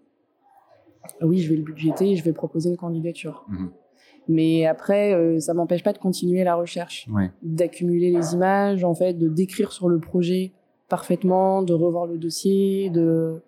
[1.22, 3.46] oui, je vais le budgéter et je vais proposer une candidature.
[3.50, 3.72] Mhm.
[4.28, 7.08] Mais après, euh, ça m'empêche pas de continuer la recherche,
[7.44, 10.52] d'accumuler les images, en fait, de décrire sur le projet
[10.90, 13.42] parfaitement, de revoir le dossier, de,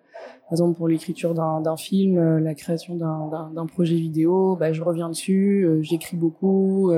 [0.44, 5.08] par exemple pour l'écriture d'un film, euh, la création d'un projet vidéo, bah, je reviens
[5.08, 6.94] dessus, euh, j'écris beaucoup, et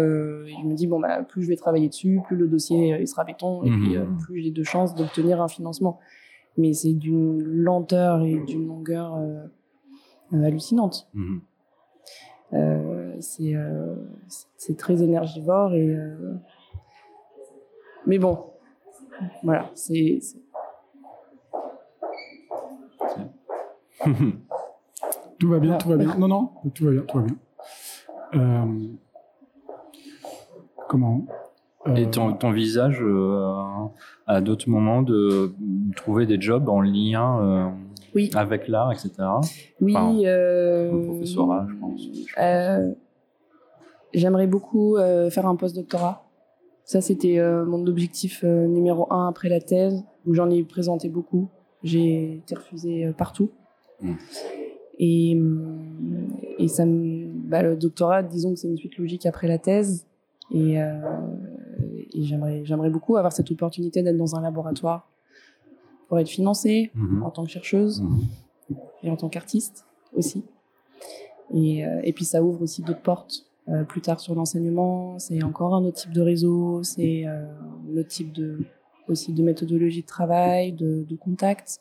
[0.62, 3.24] je me dis bon bah plus je vais travailler dessus, plus le dossier il sera
[3.24, 4.18] béton, et puis mhm.
[4.18, 5.98] plus j'ai de chances d'obtenir un financement.
[6.56, 9.44] Mais c'est d'une lenteur et d'une longueur euh,
[10.32, 11.08] hallucinante.
[11.14, 11.40] Mhm.
[12.52, 13.94] Euh, euh,
[14.56, 15.96] c'est très énergivore et
[18.06, 18.46] mais bon,
[19.42, 20.20] voilà, c'est
[25.38, 26.16] tout va bien, tout va bien.
[26.16, 27.36] Non, non, tout va bien, tout va bien.
[28.34, 28.64] Euh,
[30.88, 31.26] comment
[31.94, 33.04] Et ton, ton visage
[34.26, 35.52] à d'autres moments de
[35.94, 37.74] trouver des jobs en lien
[38.14, 38.30] oui.
[38.34, 39.10] avec l'art, etc.
[39.80, 39.94] Oui.
[40.26, 42.02] euh, professorat, je pense.
[42.38, 42.92] Euh,
[44.12, 46.26] J'aimerais beaucoup euh, faire un post-doctorat.
[46.84, 51.48] Ça, c'était mon objectif numéro un après la thèse, où j'en ai présenté beaucoup.
[51.84, 53.50] J'ai été refusée partout.
[54.02, 54.14] Mm.
[54.98, 55.38] Et,
[56.58, 60.04] et ça me, bah, le doctorat, disons que c'est une suite logique après la thèse.
[60.52, 65.08] Et, et j'aimerais, j'aimerais beaucoup avoir cette opportunité d'être dans un laboratoire
[66.10, 67.22] pour être financée mhm.
[67.22, 68.76] en tant que chercheuse mhm.
[69.04, 70.44] et en tant qu'artiste aussi.
[71.54, 75.18] Et, euh, et, puis ça ouvre aussi d'autres portes euh, plus tard sur l'enseignement.
[75.20, 77.46] C'est encore un autre type de réseau, c'est euh,
[77.92, 78.58] un autre type de
[79.06, 81.78] aussi de méthodologie de travail, de, de contact.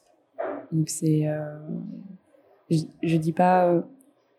[0.71, 1.27] Donc c'est,
[2.69, 3.83] je, je dis pas,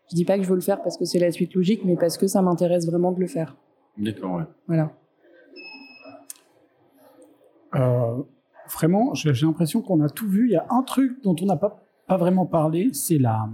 [0.09, 1.95] je dis pas que je veux le faire parce que c'est la suite logique, mais
[1.95, 3.55] parce que ça m'intéresse vraiment de le faire.
[3.97, 4.43] D'accord, ouais.
[4.67, 4.91] Voilà.
[7.75, 8.23] Euh,
[8.71, 10.47] vraiment, j'ai l'impression qu'on a tout vu.
[10.47, 13.49] Il y a un truc dont on n'a pas, pas vraiment parlé, c'est la,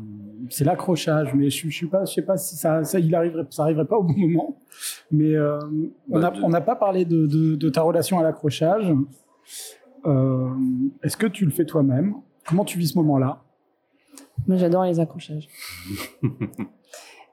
[0.50, 1.34] c'est l'accrochage.
[1.34, 3.86] Mais je, je suis pas, je sais pas si ça, ça, il arriverait, ça arriverait
[3.86, 4.58] pas au bon moment.
[5.12, 5.60] Mais euh,
[6.10, 8.94] on n'a pas parlé de, de, de, ta relation à l'accrochage.
[10.06, 10.50] Euh,
[11.04, 12.16] Est-ce que tu le fais toi-même?
[12.48, 13.44] Comment tu vis ce moment-là?
[14.48, 15.48] Moi, j'adore les accrochages.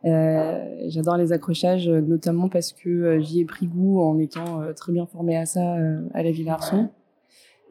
[0.07, 5.07] Euh, j'adore les accrochages, notamment parce que j'y ai pris goût en étant très bien
[5.07, 5.77] formée à ça
[6.13, 6.91] à la Ville Arson.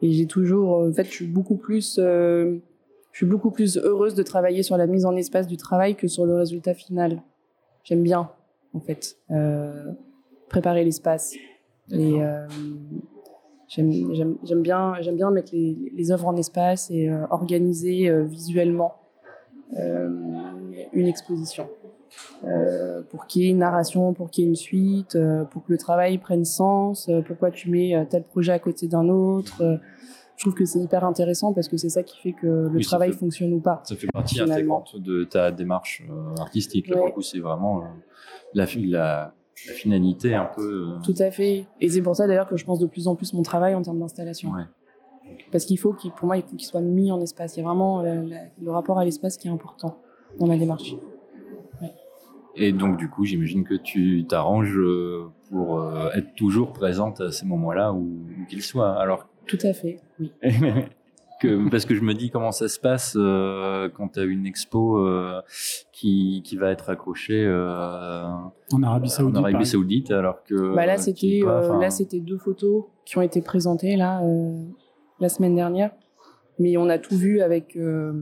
[0.04, 2.58] Et j'ai toujours, en fait, je suis beaucoup plus, euh,
[3.12, 6.08] je suis beaucoup plus heureuse de travailler sur la mise en espace du travail que
[6.08, 7.22] sur le résultat final.
[7.84, 8.30] J'aime bien,
[8.74, 9.92] en fait, euh,
[10.50, 11.32] préparer l'espace.
[11.90, 12.46] Et euh,
[13.66, 18.96] j'aime bien, j'aime bien mettre les, les œuvres en espace et euh, organiser euh, visuellement
[19.78, 20.10] euh,
[20.92, 21.66] une exposition.
[22.44, 25.64] Euh, pour qu'il y ait une narration, pour qu'il y ait une suite, euh, pour
[25.64, 29.62] que le travail prenne sens, euh, pourquoi tu mets tel projet à côté d'un autre.
[30.36, 33.12] je trouve que c'est hyper intéressant parce que c'est ça qui fait que le travail
[33.12, 33.82] fonctionne ou pas.
[33.84, 36.02] Ça fait partie intégrante de ta démarche
[36.38, 36.88] artistique.
[36.88, 37.84] Là, c'est vraiment
[38.52, 39.32] la, la, la,
[39.74, 40.96] finalité un peu.
[41.04, 41.66] Tout à fait.
[41.80, 43.82] Et c'est pour ça d'ailleurs que je pense de plus en plus mon travail en
[43.82, 44.50] termes d'installation.
[44.50, 44.64] Ouais.
[45.52, 47.56] Parce qu'il faut qu'il, pour moi, il faut qu'il soit mis en espace.
[47.56, 48.22] Il y a vraiment la-
[48.60, 49.96] le rapport à l'espace qui est important
[50.38, 50.96] dans ma démarche.
[52.56, 57.32] Et donc, du coup, j'imagine que tu t'arranges euh, pour euh, être toujours présente à
[57.32, 59.00] ces moments-là, où, où qu'ils soient.
[59.00, 60.32] Alors, Tout à fait, oui.
[61.40, 64.46] que, parce que je me dis comment ça se passe euh, quand tu as une
[64.46, 65.40] expo euh,
[65.92, 68.24] qui, qui va être accrochée euh,
[68.72, 69.36] En Arabie Saoudite.
[69.36, 69.66] en Arabie.
[69.66, 70.74] Saoudite, alors que.
[70.74, 74.62] Bah là, c'était euh, là, c'était deux photos qui ont été présentées là euh,
[75.20, 75.90] la semaine dernière,
[76.58, 78.12] mais on a tout vu avec euh,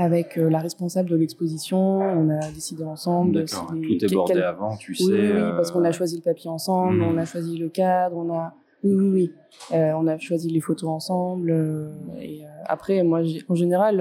[0.00, 1.78] avec euh, la responsable de l'exposition.
[1.78, 3.32] On a décidé ensemble.
[3.34, 5.04] D'accord, si- tout est bordé quel- avant, tu Oui, sais.
[5.12, 7.02] oui, oui, euh, parce qu'on a choisi le papier ensemble, Mhm.
[7.04, 9.32] on a choisi le cadre, on a oui, oui, oui.
[9.76, 11.50] Euh, on a choisi les photos ensemble.
[11.50, 14.00] euh, et euh, après, moi, en général,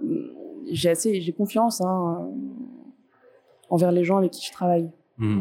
[0.00, 0.06] euh,
[0.70, 2.34] j'ai assez, j'ai confiance hein, euh,
[3.70, 4.88] envers les gens avec qui je travaille.
[5.18, 5.40] hmm.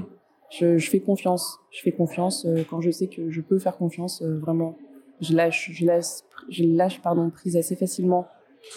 [0.50, 1.60] Je, je fais confiance.
[1.70, 4.76] Je fais confiance euh, quand je sais que je peux faire confiance euh, vraiment.
[5.22, 8.26] Je lâche, je lâche, je lâche pardon prise assez facilement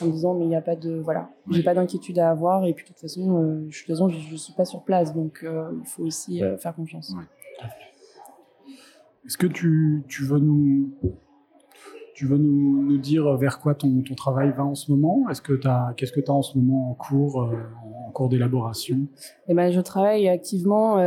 [0.00, 2.64] en me disant mais il n'y a pas de voilà, j'ai pas d'inquiétude à avoir
[2.66, 4.82] et puis de toute façon, euh, je, de toute façon, je, je suis pas sur
[4.82, 7.14] place donc euh, il faut aussi euh, faire confiance.
[7.16, 7.66] Ouais.
[9.26, 10.90] Est-ce que tu, tu veux nous
[12.14, 15.28] tu veux nous, nous dire vers quoi ton, ton travail va en ce moment?
[15.30, 15.58] Est-ce que
[15.96, 17.50] qu'est-ce que tu as en ce moment en cours
[18.06, 19.06] en cours d'élaboration?
[19.48, 20.98] Eh ben, je travaille activement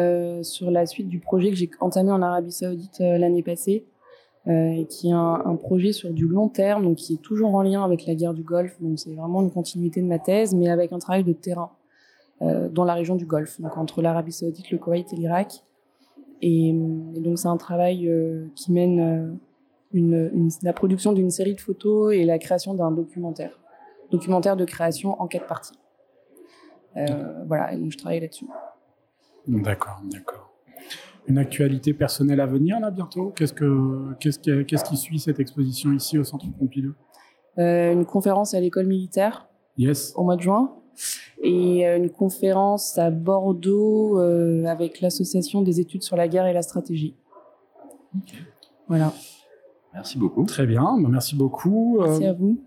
[0.41, 3.86] sur la suite du projet que j'ai entamé en Arabie Saoudite l'année passée,
[4.47, 7.83] euh, qui est un, projet sur du long terme, donc qui est toujours en lien
[7.83, 8.75] avec la guerre du Golfe.
[8.81, 11.71] Donc c'est vraiment une continuité de ma thèse, mais avec un travail de terrain
[12.43, 15.63] euh, dans la région du Golfe, donc entre l'Arabie Saoudite, le Koweït et l'Irak.
[16.41, 19.39] Et, donc c'est un travail euh, qui mène
[19.95, 20.29] euh,
[20.61, 23.57] la production d'une série de photos et la création d'un documentaire,
[24.11, 25.77] documentaire de création en quatre parties.
[27.47, 28.47] Voilà, donc je travaille là-dessus.
[29.47, 30.52] D'accord, d'accord.
[31.28, 35.39] Une actualité personnelle à venir là bientôt Qu'est-ce que qu'est-ce qui, qu'est-ce qui suit cette
[35.39, 36.93] exposition ici au Centre Pompidou
[37.59, 39.47] Euh, une conférence à l'école militaire
[39.78, 40.13] Yes.
[40.15, 40.71] au mois de juin
[41.41, 46.53] et euh, une conférence à Bordeaux euh, avec l'association des études sur la guerre et
[46.53, 47.15] la stratégie.
[48.88, 49.11] Voilà.
[49.93, 50.43] Merci beaucoup.
[50.43, 51.99] Très bien, bah, merci beaucoup.
[52.01, 52.59] Euh, Merci à vous.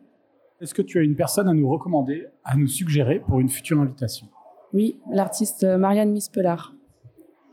[0.60, 3.78] Est-ce que tu as une personne à nous recommander, à nous suggérer pour une future
[3.80, 4.26] invitation?
[4.72, 6.74] Oui, l'artiste Marianne Mispelard.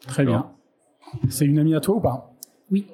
[0.08, 0.51] Très bien.
[1.30, 2.34] C'est une amie à toi ou pas?
[2.72, 2.88] Oui,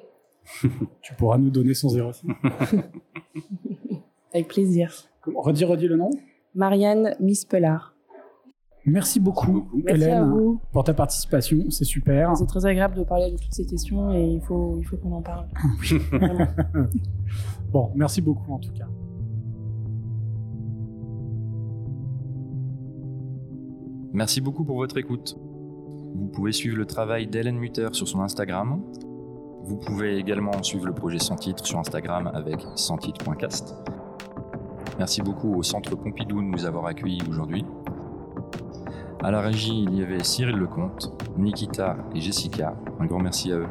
[1.00, 2.24] Tu pourras nous donner son 06.
[4.32, 4.92] avec plaisir.
[5.34, 6.10] Redis, redis le nom.
[6.54, 7.94] Marianne Mispelard.
[8.86, 9.68] Merci beaucoup.
[9.84, 11.58] Merci Hélène, pour ta participation.
[11.68, 12.34] C'est super.
[12.36, 15.12] C'est très agréable de parler de toutes ces questions et il faut, il faut qu'on
[15.12, 15.46] en parle.
[16.10, 16.46] Vraiment.
[17.70, 18.88] Bon, merci beaucoup en tout cas.
[24.12, 25.38] Merci beaucoup pour votre écoute.
[26.20, 28.82] Vous pouvez suivre le travail d'Hélène Mutter sur son Instagram.
[29.64, 33.74] Vous pouvez également suivre le projet Sans titre sur Instagram avec sanstitre.cast.
[34.98, 37.64] Merci beaucoup au Centre Pompidou de nous avoir accueillis aujourd'hui.
[39.22, 42.76] À la régie, il y avait Cyril Lecomte, Nikita et Jessica.
[42.98, 43.68] Un grand merci à eux.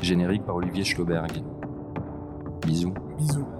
[0.00, 1.42] Générique par Olivier Schloberg.
[2.64, 2.94] Bisous.
[3.18, 3.55] Bisous.